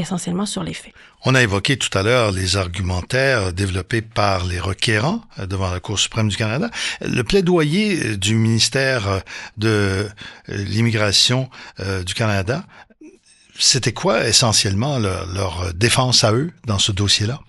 essentiellement 0.00 0.46
sur 0.46 0.62
les 0.62 0.74
faits. 0.74 0.92
On 1.24 1.34
a 1.34 1.42
évoqué 1.42 1.76
tout 1.76 1.96
à 1.96 2.02
l'heure 2.02 2.32
les 2.32 2.56
argumentaires 2.56 3.52
développés 3.52 4.02
par 4.02 4.44
les 4.46 4.60
requérants 4.60 5.22
euh, 5.38 5.46
devant 5.46 5.70
la 5.70 5.80
Cour 5.80 5.98
suprême 5.98 6.28
du 6.28 6.36
Canada. 6.36 6.70
Le 7.00 7.22
plaidoyer 7.22 8.00
euh, 8.04 8.16
du 8.16 8.34
ministère 8.34 9.08
euh, 9.08 9.20
de 9.56 10.08
l'immigration 10.48 11.50
du 12.06 12.14
Canada, 12.14 12.64
c'était 13.58 13.92
quoi 13.92 14.26
essentiellement 14.26 14.98
leur, 14.98 15.26
leur, 15.26 15.74
défense 15.74 16.24
à 16.24 16.32
eux 16.32 16.50
dans 16.66 16.78
ce 16.78 16.92
dossier-là? 16.92 17.40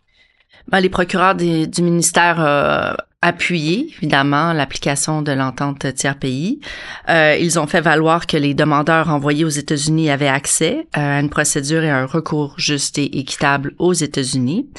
Ben, 0.70 0.80
les 0.80 0.90
procureurs 0.90 1.36
des, 1.36 1.66
du 1.66 1.82
ministère 1.82 2.40
euh, 2.40 2.94
appuyé, 3.22 3.94
évidemment, 3.98 4.54
l'application 4.54 5.22
de 5.22 5.34
l'entente 5.34 5.94
tiers-pays. 5.94 6.62
Euh, 7.10 7.36
ils 7.40 7.60
ont 7.60 7.68
fait 7.68 7.82
valoir 7.82 8.28
que 8.28 8.38
les 8.38 8.54
demandeurs 8.54 9.10
envoyés 9.10 9.44
aux 9.44 9.50
États-Unis 9.50 10.10
avaient 10.10 10.30
accès 10.30 10.88
à 10.94 11.20
une 11.20 11.30
procédure 11.30 11.84
et 11.84 11.90
un 11.90 12.06
recours 12.06 12.56
juste 12.58 12.98
et 12.98 13.20
équitable 13.20 13.74
aux 13.78 13.94
États-Unis. 13.94 14.70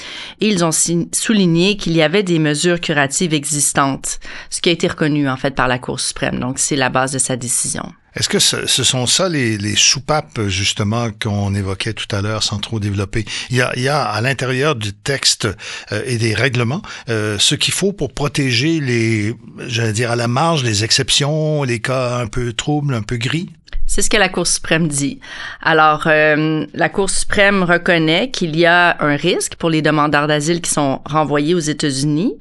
Et 0.41 0.49
ils 0.49 0.65
ont 0.65 0.71
souligné 0.73 1.77
qu'il 1.77 1.93
y 1.93 2.03
avait 2.03 2.23
des 2.23 2.39
mesures 2.39 2.81
curatives 2.81 3.35
existantes, 3.35 4.19
ce 4.49 4.63
qui 4.63 4.71
a 4.71 4.73
été 4.73 4.89
reconnu, 4.89 5.29
en 5.29 5.37
fait, 5.37 5.55
par 5.55 5.69
la 5.69 5.79
Cour 5.79 6.01
suprême. 6.01 6.41
Donc, 6.41 6.59
c'est 6.59 6.77
la 6.77 6.89
base 6.89 7.13
de 7.13 7.19
sa 7.19 7.37
décision. 7.37 7.93
Est-ce 8.17 8.29
que 8.29 8.39
ce, 8.39 8.67
sont 8.67 9.07
ça 9.07 9.29
les, 9.29 9.77
soupapes 9.77 10.49
justement 10.49 11.11
qu'on 11.11 11.55
évoquait 11.55 11.93
tout 11.93 12.15
à 12.15 12.23
l'heure 12.23 12.43
sans 12.43 12.59
trop 12.59 12.81
développer? 12.81 13.25
Il 13.51 13.57
y 13.57 13.63
a, 13.63 13.79
y 13.79 13.89
a 13.89 14.03
à 14.03 14.21
l'intérieur 14.21 14.75
du 14.75 14.93
texte 14.93 15.49
euh, 15.93 16.03
et 16.07 16.19
des 16.19 16.35
règlements 16.35 16.83
euh, 17.09 17.39
ce 17.39 17.55
qu'il 17.55 17.73
faut 17.75 17.93
pour 17.93 18.13
protéger 18.13 18.81
les, 18.81 19.35
j'allais 19.67 19.93
dire 19.93 20.11
à 20.11 20.17
la 20.17 20.29
marge, 20.29 20.65
les 20.65 20.85
exceptions, 20.85 21.63
les 21.63 21.81
cas 21.81 22.19
un 22.19 22.27
peu 22.27 22.53
troubles, 22.53 22.95
un 22.95 23.03
peu 23.03 23.17
gris? 23.17 23.51
C'est 23.87 24.03
ce 24.03 24.11
que 24.11 24.17
la 24.17 24.29
Cour 24.29 24.47
suprême 24.47 24.87
dit. 24.87 25.19
Alors, 25.61 26.05
euh, 26.07 26.65
la 26.75 26.89
Cour 26.89 27.11
suprême 27.11 27.65
reconnaît 27.65 28.31
qu'il 28.31 28.57
y 28.57 28.65
a 28.65 28.97
un 29.01 29.17
risque 29.17 29.57
pour 29.57 29.69
les 29.69 29.83
demandeurs 29.83 30.29
d'asile 30.29 30.61
qui 30.61 30.71
sont 30.71 31.01
renvoyés 31.05 31.55
aux 31.55 31.59
États-Unis, 31.59 32.35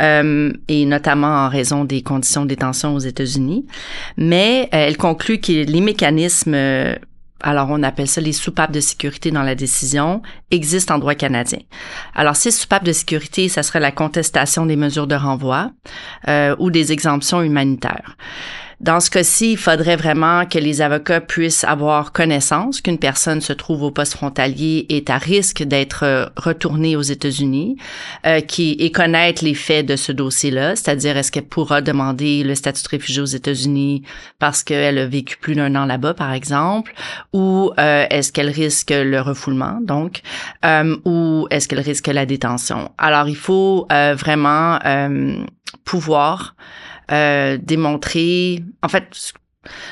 euh, 0.00 0.52
et 0.68 0.86
notamment 0.86 1.44
en 1.44 1.48
raison 1.48 1.84
des 1.84 2.02
conditions 2.02 2.42
de 2.42 2.48
détention 2.48 2.94
aux 2.94 3.00
États-Unis, 3.00 3.66
mais 4.16 4.70
euh, 4.72 4.86
elle 4.86 4.96
conclut 4.96 5.38
que 5.38 5.52
les 5.52 5.80
mécanismes 5.80 6.54
euh, 6.54 6.94
alors 7.40 7.68
on 7.70 7.82
appelle 7.82 8.08
ça 8.08 8.20
les 8.20 8.32
soupapes 8.32 8.72
de 8.72 8.80
sécurité 8.80 9.30
dans 9.30 9.42
la 9.42 9.54
décision, 9.54 10.22
existent 10.50 10.94
en 10.94 10.98
droit 10.98 11.14
canadien. 11.14 11.58
Alors 12.14 12.36
ces 12.36 12.50
soupapes 12.50 12.84
de 12.84 12.92
sécurité, 12.92 13.48
ça 13.48 13.62
serait 13.62 13.80
la 13.80 13.92
contestation 13.92 14.66
des 14.66 14.76
mesures 14.76 15.06
de 15.06 15.14
renvoi 15.14 15.70
euh, 16.28 16.56
ou 16.58 16.70
des 16.70 16.92
exemptions 16.92 17.42
humanitaires. 17.42 18.16
Dans 18.80 19.00
ce 19.00 19.08
cas-ci, 19.08 19.52
il 19.52 19.56
faudrait 19.56 19.96
vraiment 19.96 20.44
que 20.44 20.58
les 20.58 20.82
avocats 20.82 21.22
puissent 21.22 21.64
avoir 21.64 22.12
connaissance 22.12 22.82
qu'une 22.82 22.98
personne 22.98 23.40
se 23.40 23.54
trouve 23.54 23.82
au 23.82 23.90
poste 23.90 24.12
frontalier 24.12 24.84
est 24.90 25.08
à 25.08 25.16
risque 25.16 25.62
d'être 25.62 26.04
euh, 26.04 26.26
retournée 26.36 26.94
aux 26.94 27.02
États-Unis, 27.02 27.76
euh, 28.26 28.40
qui 28.40 28.72
et 28.78 28.92
connaître 28.92 29.42
les 29.42 29.54
faits 29.54 29.86
de 29.86 29.96
ce 29.96 30.12
dossier-là, 30.12 30.76
c'est-à-dire 30.76 31.16
est-ce 31.16 31.32
qu'elle 31.32 31.46
pourra 31.46 31.80
demander 31.80 32.44
le 32.44 32.54
statut 32.54 32.82
de 32.82 32.88
réfugié 32.88 33.22
aux 33.22 33.24
États-Unis 33.24 34.02
parce 34.38 34.62
qu'elle 34.62 34.98
a 34.98 35.06
vécu 35.06 35.38
plus 35.38 35.54
d'un 35.54 35.74
an 35.74 35.86
là-bas, 35.86 36.12
par 36.14 36.32
exemple, 36.32 36.92
ou 37.32 37.72
euh, 37.78 38.06
est-ce 38.10 38.30
qu'elle 38.30 38.50
risque 38.50 38.90
le 38.90 39.20
refoulement, 39.20 39.78
donc, 39.80 40.20
euh, 40.64 40.96
ou 41.04 41.46
est-ce 41.50 41.68
qu'elle 41.68 41.80
risque 41.80 42.08
la 42.08 42.26
détention? 42.26 42.90
Alors, 42.98 43.28
il 43.28 43.36
faut 43.36 43.86
euh, 43.90 44.14
vraiment 44.14 44.78
pouvoir 45.84 46.54
euh, 47.12 47.58
démontrer, 47.60 48.62
en 48.82 48.88
fait, 48.88 49.34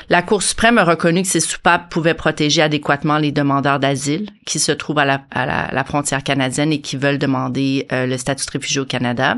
la 0.09 0.21
Cour 0.21 0.41
suprême 0.41 0.77
a 0.77 0.83
reconnu 0.83 1.21
que 1.23 1.27
ces 1.27 1.39
soupapes 1.39 1.89
pouvaient 1.89 2.13
protéger 2.13 2.61
adéquatement 2.61 3.17
les 3.17 3.31
demandeurs 3.31 3.79
d'asile 3.79 4.29
qui 4.45 4.59
se 4.59 4.71
trouvent 4.71 4.99
à 4.99 5.05
la, 5.05 5.83
frontière 5.83 6.23
canadienne 6.23 6.71
et 6.71 6.81
qui 6.81 6.95
veulent 6.95 7.17
demander 7.17 7.87
euh, 7.91 8.05
le 8.05 8.17
statut 8.17 8.45
de 8.45 8.51
réfugié 8.51 8.81
au 8.81 8.85
Canada. 8.85 9.37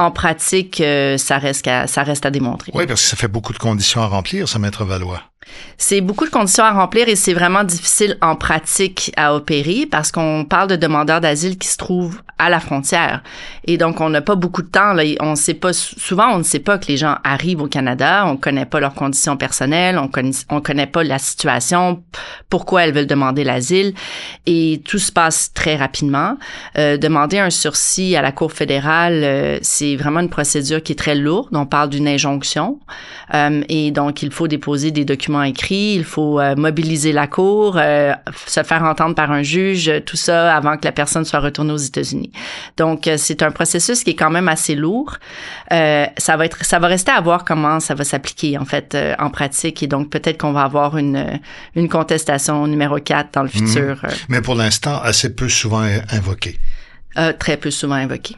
En 0.00 0.10
pratique, 0.10 0.80
euh, 0.80 1.18
ça, 1.18 1.36
reste 1.36 1.68
à, 1.68 1.86
ça 1.86 2.02
reste 2.02 2.24
à 2.24 2.30
démontrer. 2.30 2.72
Oui, 2.74 2.86
parce 2.86 3.02
que 3.02 3.08
ça 3.08 3.16
fait 3.16 3.28
beaucoup 3.28 3.52
de 3.52 3.58
conditions 3.58 4.00
à 4.00 4.06
remplir, 4.06 4.48
ça, 4.48 4.58
Maître 4.58 4.86
Valois. 4.86 5.20
C'est 5.78 6.00
beaucoup 6.00 6.24
de 6.24 6.30
conditions 6.30 6.64
à 6.64 6.72
remplir 6.72 7.08
et 7.08 7.16
c'est 7.16 7.32
vraiment 7.32 7.64
difficile 7.64 8.16
en 8.20 8.36
pratique 8.36 9.12
à 9.16 9.34
opérer 9.34 9.86
parce 9.90 10.12
qu'on 10.12 10.44
parle 10.48 10.68
de 10.68 10.76
demandeurs 10.76 11.20
d'asile 11.20 11.58
qui 11.58 11.68
se 11.68 11.76
trouvent 11.76 12.20
à 12.38 12.48
la 12.48 12.60
frontière. 12.60 13.22
Et 13.66 13.76
donc, 13.76 14.00
on 14.00 14.08
n'a 14.08 14.22
pas 14.22 14.34
beaucoup 14.34 14.62
de 14.62 14.68
temps. 14.68 14.92
Là. 14.94 15.04
On 15.20 15.36
sait 15.36 15.54
pas, 15.54 15.72
souvent, 15.72 16.32
on 16.32 16.38
ne 16.38 16.42
sait 16.42 16.58
pas 16.58 16.78
que 16.78 16.86
les 16.86 16.96
gens 16.96 17.16
arrivent 17.22 17.60
au 17.60 17.66
Canada. 17.66 18.24
On 18.26 18.36
connaît 18.36 18.64
pas 18.64 18.80
leurs 18.80 18.94
conditions 18.94 19.36
personnelles. 19.36 19.98
On 19.98 20.08
connaît, 20.08 20.32
on 20.48 20.60
connaît 20.60 20.86
pas 20.86 21.02
la 21.02 21.18
situation, 21.18 22.02
pourquoi 22.48 22.84
elles 22.84 22.94
veulent 22.94 23.06
demander 23.06 23.44
l'asile. 23.44 23.94
Et 24.46 24.82
tout 24.86 24.98
se 24.98 25.12
passe 25.12 25.52
très 25.52 25.76
rapidement. 25.76 26.38
Euh, 26.78 26.96
demander 26.96 27.38
un 27.38 27.50
sursis 27.50 28.16
à 28.16 28.22
la 28.22 28.32
Cour 28.32 28.52
fédérale, 28.52 29.20
euh, 29.22 29.58
c'est 29.62 29.89
vraiment 29.96 30.20
une 30.20 30.28
procédure 30.28 30.82
qui 30.82 30.92
est 30.92 30.96
très 30.96 31.14
lourde. 31.14 31.48
On 31.52 31.66
parle 31.66 31.90
d'une 31.90 32.08
injonction. 32.08 32.78
Euh, 33.34 33.62
et 33.68 33.90
donc, 33.90 34.22
il 34.22 34.30
faut 34.32 34.48
déposer 34.48 34.90
des 34.90 35.04
documents 35.04 35.42
écrits. 35.42 35.94
Il 35.94 36.04
faut 36.04 36.40
euh, 36.40 36.56
mobiliser 36.56 37.12
la 37.12 37.26
Cour, 37.26 37.76
euh, 37.78 38.12
se 38.46 38.62
faire 38.62 38.82
entendre 38.82 39.14
par 39.14 39.30
un 39.30 39.42
juge, 39.42 39.92
tout 40.04 40.16
ça 40.16 40.54
avant 40.54 40.76
que 40.76 40.84
la 40.84 40.92
personne 40.92 41.24
soit 41.24 41.40
retournée 41.40 41.72
aux 41.72 41.76
États-Unis. 41.76 42.32
Donc, 42.76 43.08
c'est 43.16 43.42
un 43.42 43.50
processus 43.50 44.02
qui 44.02 44.10
est 44.10 44.16
quand 44.16 44.30
même 44.30 44.48
assez 44.48 44.74
lourd. 44.74 45.16
Ça 45.70 46.36
va 46.36 46.44
être, 46.44 46.64
ça 46.64 46.78
va 46.78 46.88
rester 46.88 47.12
à 47.12 47.20
voir 47.20 47.44
comment 47.44 47.80
ça 47.80 47.94
va 47.94 48.04
s'appliquer 48.04 48.58
en 48.58 48.64
fait 48.64 48.96
en 49.18 49.30
pratique 49.30 49.82
et 49.82 49.86
donc 49.86 50.10
peut-être 50.10 50.38
qu'on 50.38 50.52
va 50.52 50.62
avoir 50.62 50.96
une 50.96 51.40
une 51.74 51.88
contestation 51.88 52.66
numéro 52.66 52.98
4 52.98 53.34
dans 53.34 53.42
le 53.42 53.48
mhm. 53.48 53.66
futur. 53.66 54.02
Mais 54.28 54.40
pour 54.40 54.54
l'instant, 54.54 55.00
assez 55.00 55.34
peu 55.34 55.48
souvent 55.48 55.86
invoqué. 56.10 56.58
très 57.38 57.56
peu 57.56 57.70
souvent 57.70 57.94
invoqué. 57.94 58.34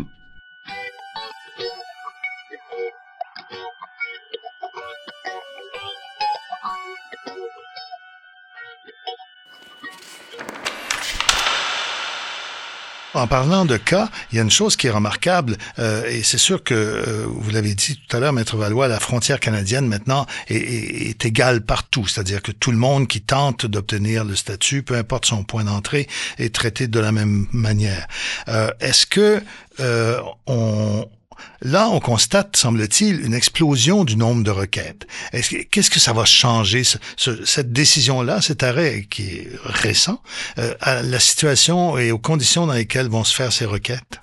En 13.15 13.27
parlant 13.27 13.67
de 13.67 13.77
cas, 13.77 14.09
il 14.31 14.37
y 14.37 14.39
a 14.39 14.43
une 14.43 14.51
chose 14.51 14.75
qui 14.77 14.87
est 14.87 14.91
remarquable, 14.91 15.59
euh, 15.79 16.05
et 16.07 16.23
c'est 16.23 16.39
sûr 16.39 16.65
que, 16.65 16.73
euh, 16.75 17.27
vous 17.29 17.51
l'avez 17.51 17.75
dit 17.75 18.01
tout 18.09 18.17
à 18.17 18.21
l'heure, 18.21 18.33
Maître 18.33 18.57
Valois, 18.57 18.89
la 18.89 19.01
frontière 19.01 19.39
canadienne 19.39 19.87
maintenant 19.87 20.27
est, 20.49 20.57
est, 20.57 21.11
est 21.11 21.25
égale 21.27 21.61
partout, 21.61 22.07
c'est-à-dire 22.07 22.41
que 22.41 22.53
tout 22.53 22.71
le 22.71 22.79
monde 22.79 23.09
qui 23.09 23.21
tente 23.21 23.67
d'obtenir 23.67 24.25
le 24.25 24.35
statut, 24.35 24.83
peu 24.83 24.95
importe 24.95 25.27
son 25.27 25.45
point 25.45 25.65
d'entrée, 25.65 26.09
est 26.39 26.55
traité 26.55 26.89
de 26.89 26.99
la 27.01 27.13
même 27.13 27.47
manière. 27.53 28.07
Euh, 28.49 28.71
Est-ce 28.81 29.05
que 29.05 29.43
euh, 29.81 30.19
on 30.47 31.07
Là, 31.61 31.89
on 31.89 32.01
constate, 32.01 32.57
semble-t-il, 32.57 33.25
une 33.25 33.35
explosion 33.35 34.05
du 34.05 34.17
nombre 34.17 34.43
de 34.43 34.51
requêtes. 34.51 35.07
Qu'est-ce 35.71 35.91
que 35.91 36.01
ça 36.01 36.13
va 36.13 36.25
changer, 36.25 36.85
ce, 36.85 36.99
ce, 37.17 37.45
cette 37.45 37.73
décision-là, 37.73 38.41
cet 38.41 38.63
arrêt 38.63 39.07
qui 39.09 39.29
est 39.29 39.51
récent, 39.65 40.21
euh, 40.59 40.75
à 40.81 41.03
la 41.03 41.21
situation 41.21 41.99
et 41.99 42.11
aux 42.11 42.19
conditions 42.19 42.67
dans 42.67 42.75
lesquelles 42.75 43.09
vont 43.09 43.25
se 43.25 43.35
faire 43.35 43.53
ces 43.53 43.65
requêtes? 43.65 44.21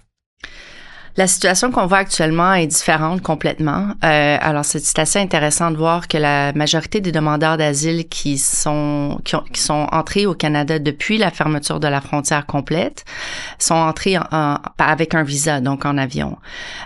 La 1.20 1.28
situation 1.28 1.70
qu'on 1.70 1.86
voit 1.86 1.98
actuellement 1.98 2.54
est 2.54 2.68
différente 2.68 3.22
complètement. 3.22 3.90
Euh, 4.06 4.38
alors, 4.40 4.64
c'est 4.64 5.00
assez 5.00 5.20
intéressant 5.20 5.70
de 5.70 5.76
voir 5.76 6.08
que 6.08 6.18
la 6.18 6.54
majorité 6.54 7.02
des 7.02 7.12
demandeurs 7.12 7.58
d'asile 7.58 8.08
qui 8.08 8.38
sont 8.38 9.20
qui, 9.26 9.36
qui, 9.52 9.60
sont 9.60 9.86
entrés 9.92 10.26
au 10.26 10.34
Canada 10.34 10.80
depuis 10.80 11.18
la 11.18 11.30
fermeture 11.30 11.82
de 11.82 11.90
la 11.90 12.00
frontière 12.00 12.46
complète 12.46 13.04
sont 13.58 13.76
entrés 13.76 14.18
en, 14.18 14.60
avec 14.78 15.14
un 15.14 15.24
visa, 15.24 15.60
donc 15.60 15.84
en 15.84 15.98
avion. 15.98 16.38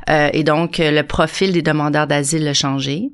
Euh, 0.09 0.31
et 0.33 0.43
donc, 0.43 0.79
le 0.79 1.03
profil 1.03 1.51
des 1.51 1.61
demandeurs 1.61 2.07
d'asile 2.07 2.47
a 2.47 2.55
changé. 2.55 3.11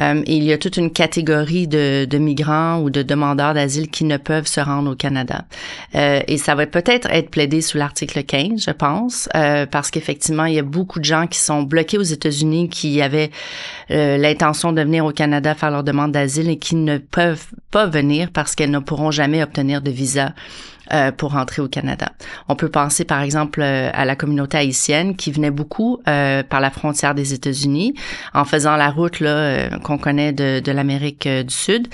Euh, 0.00 0.22
il 0.26 0.44
y 0.44 0.52
a 0.54 0.56
toute 0.56 0.78
une 0.78 0.90
catégorie 0.90 1.68
de, 1.68 2.06
de 2.08 2.16
migrants 2.16 2.80
ou 2.80 2.88
de 2.88 3.02
demandeurs 3.02 3.52
d'asile 3.52 3.90
qui 3.90 4.04
ne 4.04 4.16
peuvent 4.16 4.46
se 4.46 4.60
rendre 4.60 4.92
au 4.92 4.96
Canada. 4.96 5.44
Euh, 5.94 6.22
et 6.26 6.38
ça 6.38 6.54
va 6.54 6.66
peut-être 6.66 7.10
être 7.10 7.28
plaidé 7.28 7.60
sous 7.60 7.76
l'article 7.76 8.24
15, 8.24 8.64
je 8.64 8.70
pense, 8.70 9.28
euh, 9.34 9.66
parce 9.66 9.90
qu'effectivement, 9.90 10.53
il 10.54 10.56
y 10.56 10.60
a 10.60 10.62
beaucoup 10.62 11.00
de 11.00 11.04
gens 11.04 11.26
qui 11.26 11.38
sont 11.38 11.62
bloqués 11.62 11.98
aux 11.98 12.02
États-Unis, 12.02 12.68
qui 12.68 13.02
avaient 13.02 13.30
euh, 13.90 14.16
l'intention 14.16 14.72
de 14.72 14.80
venir 14.80 15.04
au 15.04 15.10
Canada 15.10 15.54
faire 15.54 15.70
leur 15.70 15.84
demande 15.84 16.12
d'asile 16.12 16.48
et 16.48 16.58
qui 16.58 16.76
ne 16.76 16.98
peuvent 16.98 17.46
pas 17.70 17.86
venir 17.86 18.30
parce 18.32 18.54
qu'elles 18.54 18.70
ne 18.70 18.78
pourront 18.78 19.10
jamais 19.10 19.42
obtenir 19.42 19.82
de 19.82 19.90
visa 19.90 20.32
euh, 20.92 21.12
pour 21.12 21.34
entrer 21.34 21.62
au 21.62 21.68
Canada. 21.68 22.12
On 22.48 22.56
peut 22.56 22.68
penser 22.68 23.06
par 23.06 23.22
exemple 23.22 23.62
euh, 23.62 23.90
à 23.94 24.04
la 24.04 24.16
communauté 24.16 24.58
haïtienne 24.58 25.16
qui 25.16 25.32
venait 25.32 25.50
beaucoup 25.50 25.98
euh, 26.06 26.42
par 26.42 26.60
la 26.60 26.70
frontière 26.70 27.14
des 27.14 27.32
États-Unis 27.32 27.94
en 28.34 28.44
faisant 28.44 28.76
la 28.76 28.90
route 28.90 29.20
là 29.20 29.78
qu'on 29.80 29.96
connaît 29.96 30.32
de, 30.32 30.60
de 30.60 30.72
l'Amérique 30.72 31.26
du 31.26 31.54
Sud. 31.54 31.88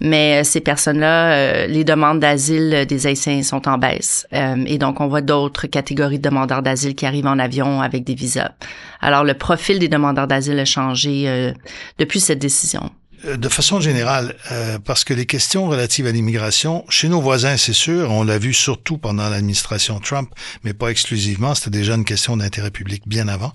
Mais 0.00 0.44
ces 0.44 0.60
personnes-là, 0.60 1.66
les 1.66 1.82
demandes 1.82 2.20
d'asile 2.20 2.86
des 2.86 3.06
Haïtiens 3.08 3.42
sont 3.42 3.68
en 3.68 3.78
baisse 3.78 4.26
et 4.32 4.78
donc 4.78 5.00
on 5.00 5.08
voit 5.08 5.22
d'autres 5.22 5.66
catégories 5.66 6.18
de 6.18 6.28
demandeurs 6.28 6.62
d'asile 6.62 6.94
qui 6.94 7.06
arrivent 7.06 7.26
en 7.26 7.38
avion 7.38 7.80
avec 7.80 8.04
des 8.04 8.14
visas. 8.14 8.52
Alors 9.00 9.24
le 9.24 9.34
profil 9.34 9.78
des 9.78 9.88
demandeurs 9.88 10.28
d'asile 10.28 10.58
a 10.60 10.64
changé 10.64 11.52
depuis 11.98 12.20
cette 12.20 12.38
décision. 12.38 12.90
Euh, 13.24 13.36
de 13.36 13.48
façon 13.48 13.80
générale, 13.80 14.36
euh, 14.50 14.78
parce 14.78 15.04
que 15.04 15.14
les 15.14 15.26
questions 15.26 15.68
relatives 15.68 16.06
à 16.06 16.12
l'immigration, 16.12 16.84
chez 16.88 17.08
nos 17.08 17.20
voisins, 17.20 17.56
c'est 17.56 17.72
sûr, 17.72 18.10
on 18.10 18.22
l'a 18.22 18.38
vu 18.38 18.52
surtout 18.52 18.98
pendant 18.98 19.28
l'administration 19.28 20.00
Trump, 20.00 20.30
mais 20.64 20.74
pas 20.74 20.88
exclusivement, 20.88 21.54
c'était 21.54 21.70
déjà 21.70 21.94
une 21.94 22.04
question 22.04 22.36
d'intérêt 22.36 22.70
public 22.70 23.02
bien 23.06 23.28
avant 23.28 23.52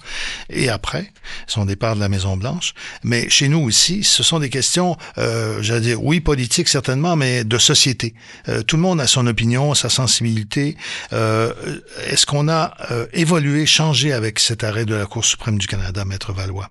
et 0.49 0.69
après 0.69 1.11
son 1.47 1.65
départ 1.65 1.95
de 1.95 1.99
la 1.99 2.09
Maison 2.09 2.37
Blanche. 2.37 2.73
Mais 3.03 3.29
chez 3.29 3.49
nous 3.49 3.59
aussi, 3.59 4.03
ce 4.03 4.23
sont 4.23 4.39
des 4.39 4.49
questions, 4.49 4.97
euh, 5.17 5.61
j'allais 5.61 5.81
dire, 5.81 6.03
oui, 6.03 6.19
politiques 6.19 6.69
certainement, 6.69 7.15
mais 7.15 7.43
de 7.43 7.57
société. 7.57 8.15
Euh, 8.49 8.63
tout 8.63 8.77
le 8.77 8.81
monde 8.81 8.99
a 8.99 9.07
son 9.07 9.27
opinion, 9.27 9.73
sa 9.73 9.89
sensibilité. 9.89 10.75
Est-ce 11.11 12.25
qu'on 12.25 12.49
a 12.49 12.73
évolué, 13.13 13.65
changé 13.65 14.13
avec 14.13 14.39
cet 14.39 14.63
arrêt 14.63 14.85
de 14.85 14.95
la 14.95 15.05
Cour 15.05 15.25
suprême 15.25 15.57
du 15.57 15.67
Canada, 15.67 16.05
Maître 16.05 16.33
Valois? 16.33 16.69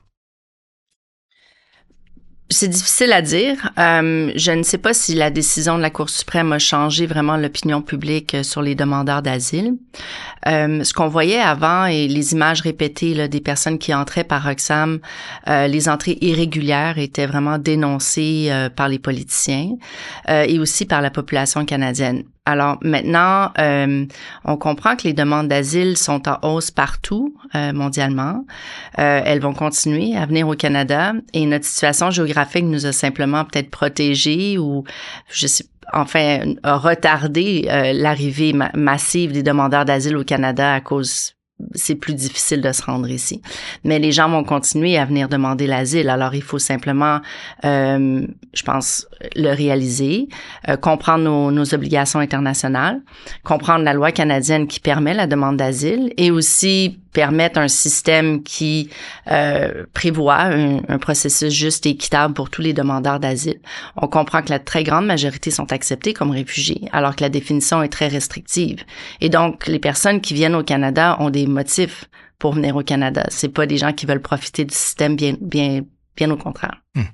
C'est 2.52 2.66
difficile 2.66 3.12
à 3.12 3.22
dire. 3.22 3.70
Euh, 3.78 4.32
je 4.34 4.50
ne 4.50 4.64
sais 4.64 4.76
pas 4.76 4.92
si 4.92 5.14
la 5.14 5.30
décision 5.30 5.76
de 5.76 5.82
la 5.82 5.90
Cour 5.90 6.10
suprême 6.10 6.52
a 6.52 6.58
changé 6.58 7.06
vraiment 7.06 7.36
l'opinion 7.36 7.80
publique 7.80 8.34
euh, 8.34 8.42
sur 8.42 8.60
les 8.60 8.74
demandeurs 8.74 9.22
d'asile. 9.22 9.76
Euh, 10.48 10.82
ce 10.82 10.92
qu'on 10.92 11.06
voyait 11.06 11.38
avant 11.38 11.86
et 11.86 12.08
les 12.08 12.32
images 12.32 12.62
répétées 12.62 13.14
là, 13.14 13.28
des 13.28 13.40
personnes 13.40 13.78
qui 13.78 13.94
entraient 13.94 14.24
par 14.24 14.42
Roxham, 14.42 14.98
euh, 15.46 15.68
les 15.68 15.88
entrées 15.88 16.18
irrégulières 16.22 16.98
étaient 16.98 17.26
vraiment 17.26 17.56
dénoncées 17.56 18.50
par 18.74 18.88
les 18.88 18.98
politiciens 18.98 19.76
et 20.28 20.58
aussi 20.58 20.86
par 20.86 21.02
la 21.02 21.10
population 21.10 21.64
canadienne. 21.64 22.24
Alors 22.50 22.78
maintenant, 22.82 23.52
euh, 23.58 24.06
on 24.44 24.56
comprend 24.56 24.96
que 24.96 25.04
les 25.04 25.12
demandes 25.12 25.48
d'asile 25.48 25.96
sont 25.96 26.28
en 26.28 26.38
hausse 26.42 26.70
partout 26.70 27.34
euh, 27.54 27.72
mondialement. 27.72 28.44
Euh, 28.98 29.22
elles 29.24 29.40
vont 29.40 29.54
continuer 29.54 30.16
à 30.16 30.26
venir 30.26 30.48
au 30.48 30.54
Canada 30.54 31.12
et 31.32 31.46
notre 31.46 31.64
situation 31.64 32.10
géographique 32.10 32.64
nous 32.64 32.86
a 32.86 32.92
simplement 32.92 33.44
peut-être 33.44 33.70
protégés 33.70 34.58
ou 34.58 34.84
je 35.28 35.46
sais 35.46 35.64
enfin 35.92 36.54
retardé 36.62 37.68
l'arrivée 37.94 38.52
massive 38.74 39.32
des 39.32 39.42
demandeurs 39.42 39.84
d'asile 39.84 40.16
au 40.16 40.22
Canada 40.22 40.74
à 40.74 40.80
cause 40.80 41.34
c'est 41.74 41.96
plus 41.96 42.14
difficile 42.14 42.62
de 42.62 42.72
se 42.72 42.82
rendre 42.82 43.10
ici. 43.10 43.42
Mais 43.84 43.98
les 43.98 44.12
gens 44.12 44.30
vont 44.30 44.44
continuer 44.44 44.96
à 44.96 45.04
venir 45.04 45.28
demander 45.28 45.66
l'asile. 45.66 46.08
Alors, 46.08 46.34
il 46.34 46.42
faut 46.42 46.58
simplement, 46.58 47.20
je 47.62 48.62
pense, 48.64 49.06
le 49.36 49.50
réaliser, 49.54 50.28
euh, 50.68 50.76
comprendre 50.76 51.24
nos, 51.24 51.50
nos, 51.50 51.74
obligations 51.74 52.20
internationales, 52.20 53.00
comprendre 53.44 53.84
la 53.84 53.92
loi 53.92 54.12
canadienne 54.12 54.66
qui 54.66 54.80
permet 54.80 55.14
la 55.14 55.26
demande 55.26 55.56
d'asile 55.56 56.12
et 56.16 56.30
aussi 56.30 56.98
permettre 57.12 57.58
un 57.58 57.68
système 57.68 58.42
qui 58.42 58.88
euh, 59.30 59.84
prévoit 59.94 60.40
un, 60.42 60.78
un, 60.88 60.98
processus 60.98 61.52
juste 61.52 61.86
et 61.86 61.90
équitable 61.90 62.34
pour 62.34 62.50
tous 62.50 62.62
les 62.62 62.72
demandeurs 62.72 63.20
d'asile. 63.20 63.60
On 63.96 64.06
comprend 64.06 64.42
que 64.42 64.50
la 64.50 64.58
très 64.58 64.84
grande 64.84 65.06
majorité 65.06 65.50
sont 65.50 65.72
acceptés 65.72 66.14
comme 66.14 66.30
réfugiés, 66.30 66.88
alors 66.92 67.16
que 67.16 67.22
la 67.22 67.28
définition 67.28 67.82
est 67.82 67.88
très 67.88 68.08
restrictive. 68.08 68.84
Et 69.20 69.28
donc, 69.28 69.66
les 69.66 69.80
personnes 69.80 70.20
qui 70.20 70.34
viennent 70.34 70.54
au 70.54 70.62
Canada 70.62 71.16
ont 71.20 71.30
des 71.30 71.46
motifs 71.46 72.04
pour 72.38 72.54
venir 72.54 72.74
au 72.74 72.82
Canada. 72.82 73.24
C'est 73.28 73.50
pas 73.50 73.66
des 73.66 73.76
gens 73.76 73.92
qui 73.92 74.06
veulent 74.06 74.22
profiter 74.22 74.64
du 74.64 74.74
système 74.74 75.14
bien, 75.14 75.34
bien 75.40 75.82
Bien 76.16 76.30
au 76.30 76.36
contraire. 76.36 76.82
Hmm. 76.94 77.04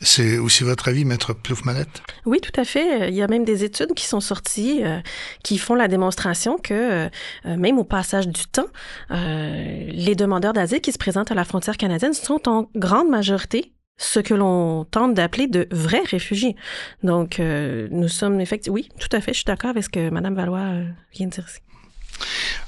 C'est 0.00 0.38
aussi 0.38 0.64
votre 0.64 0.88
avis, 0.88 1.04
Maître 1.04 1.32
Plouf-Mallette? 1.32 2.02
Oui, 2.24 2.40
tout 2.40 2.58
à 2.58 2.64
fait. 2.64 3.08
Il 3.08 3.14
y 3.14 3.22
a 3.22 3.28
même 3.28 3.44
des 3.44 3.64
études 3.64 3.94
qui 3.94 4.06
sont 4.06 4.20
sorties 4.20 4.82
euh, 4.82 5.00
qui 5.44 5.58
font 5.58 5.74
la 5.74 5.88
démonstration 5.88 6.56
que 6.56 6.74
euh, 6.74 7.08
même 7.44 7.78
au 7.78 7.84
passage 7.84 8.26
du 8.26 8.44
temps, 8.46 8.66
euh, 9.10 9.90
les 9.90 10.14
demandeurs 10.14 10.52
d'asile 10.52 10.80
qui 10.80 10.92
se 10.92 10.98
présentent 10.98 11.30
à 11.30 11.34
la 11.34 11.44
frontière 11.44 11.76
canadienne 11.76 12.14
sont 12.14 12.48
en 12.48 12.70
grande 12.74 13.08
majorité 13.08 13.72
ce 14.00 14.20
que 14.20 14.34
l'on 14.34 14.84
tente 14.84 15.14
d'appeler 15.14 15.48
de 15.48 15.68
vrais 15.72 16.02
réfugiés. 16.04 16.54
Donc, 17.02 17.40
nous 17.40 18.06
sommes 18.06 18.40
effectivement... 18.40 18.76
Oui, 18.76 18.88
tout 19.00 19.08
à 19.10 19.20
fait, 19.20 19.32
je 19.32 19.38
suis 19.38 19.44
d'accord 19.44 19.70
avec 19.70 19.82
ce 19.82 19.88
que 19.88 20.08
Mme 20.10 20.36
Valois 20.36 20.68
vient 21.12 21.26
de 21.26 21.32
dire 21.32 21.44
ici. 21.48 21.58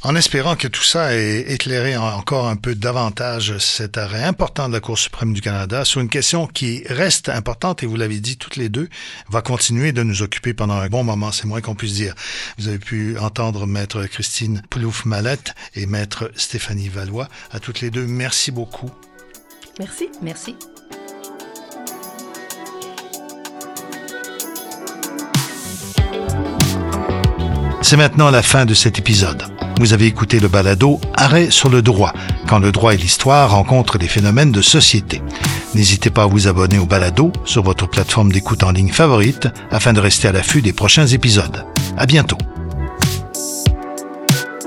En 0.02 0.16
espérant 0.16 0.56
que 0.56 0.68
tout 0.68 0.82
ça 0.82 1.14
ait 1.14 1.52
éclairé 1.52 1.96
encore 1.96 2.48
un 2.48 2.56
peu 2.56 2.74
davantage 2.74 3.58
cet 3.58 3.98
arrêt 3.98 4.24
important 4.24 4.68
de 4.68 4.72
la 4.72 4.80
Cour 4.80 4.98
suprême 4.98 5.32
du 5.32 5.40
Canada 5.40 5.84
sur 5.84 6.00
une 6.00 6.08
question 6.08 6.46
qui 6.46 6.82
reste 6.88 7.28
importante, 7.28 7.82
et 7.82 7.86
vous 7.86 7.96
l'avez 7.96 8.20
dit 8.20 8.36
toutes 8.36 8.56
les 8.56 8.68
deux, 8.68 8.88
va 9.28 9.42
continuer 9.42 9.92
de 9.92 10.02
nous 10.02 10.22
occuper 10.22 10.54
pendant 10.54 10.74
un 10.74 10.88
bon 10.88 11.04
moment, 11.04 11.32
c'est 11.32 11.46
moins 11.46 11.60
qu'on 11.60 11.74
puisse 11.74 11.94
dire. 11.94 12.14
Vous 12.58 12.68
avez 12.68 12.78
pu 12.78 13.18
entendre 13.18 13.66
Maître 13.66 14.04
Christine 14.06 14.62
Plouf-Mallette 14.70 15.54
et 15.74 15.86
Maître 15.86 16.30
Stéphanie 16.36 16.88
Valois. 16.88 17.28
À 17.50 17.60
toutes 17.60 17.80
les 17.80 17.90
deux, 17.90 18.06
merci 18.06 18.50
beaucoup. 18.50 18.90
Merci. 19.78 20.08
Merci. 20.22 20.56
C'est 27.90 27.96
maintenant 27.96 28.30
la 28.30 28.44
fin 28.44 28.66
de 28.66 28.72
cet 28.72 29.00
épisode. 29.00 29.42
Vous 29.80 29.92
avez 29.92 30.06
écouté 30.06 30.38
le 30.38 30.46
balado 30.46 31.00
Arrêt 31.16 31.50
sur 31.50 31.68
le 31.68 31.82
droit, 31.82 32.12
quand 32.46 32.60
le 32.60 32.70
droit 32.70 32.94
et 32.94 32.96
l'histoire 32.96 33.50
rencontrent 33.50 33.98
des 33.98 34.06
phénomènes 34.06 34.52
de 34.52 34.62
société. 34.62 35.20
N'hésitez 35.74 36.08
pas 36.08 36.22
à 36.22 36.26
vous 36.26 36.46
abonner 36.46 36.78
au 36.78 36.86
balado 36.86 37.32
sur 37.44 37.64
votre 37.64 37.88
plateforme 37.88 38.30
d'écoute 38.30 38.62
en 38.62 38.70
ligne 38.70 38.92
favorite 38.92 39.48
afin 39.72 39.92
de 39.92 39.98
rester 39.98 40.28
à 40.28 40.32
l'affût 40.32 40.62
des 40.62 40.72
prochains 40.72 41.08
épisodes. 41.08 41.66
À 41.96 42.06
bientôt. 42.06 42.38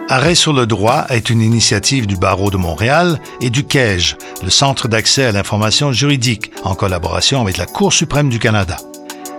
Arrêt 0.10 0.36
sur 0.36 0.52
le 0.52 0.66
droit 0.66 1.06
est 1.08 1.30
une 1.30 1.42
initiative 1.42 2.08
du 2.08 2.18
Barreau 2.18 2.52
de 2.52 2.58
Montréal 2.58 3.22
et 3.40 3.50
du 3.50 3.64
CAEJ, 3.64 4.18
le 4.44 4.50
Centre 4.50 4.90
d'accès 4.90 5.24
à 5.24 5.32
l'information 5.32 5.94
juridique, 5.94 6.52
en 6.66 6.76
collaboration 6.76 7.40
avec 7.40 7.56
la 7.56 7.68
Cour 7.68 7.94
suprême 7.94 8.28
du 8.28 8.40
Canada. 8.40 8.76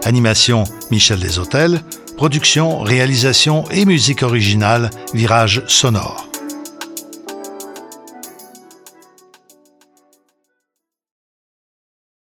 Animation 0.07 0.65
Michel 0.91 1.21
Deshôtels, 1.21 1.83
Production, 2.17 2.81
réalisation 2.81 3.65
et 3.71 3.85
musique 3.85 4.23
originale, 4.23 4.91
Virage 5.15 5.63
sonore. 5.67 6.29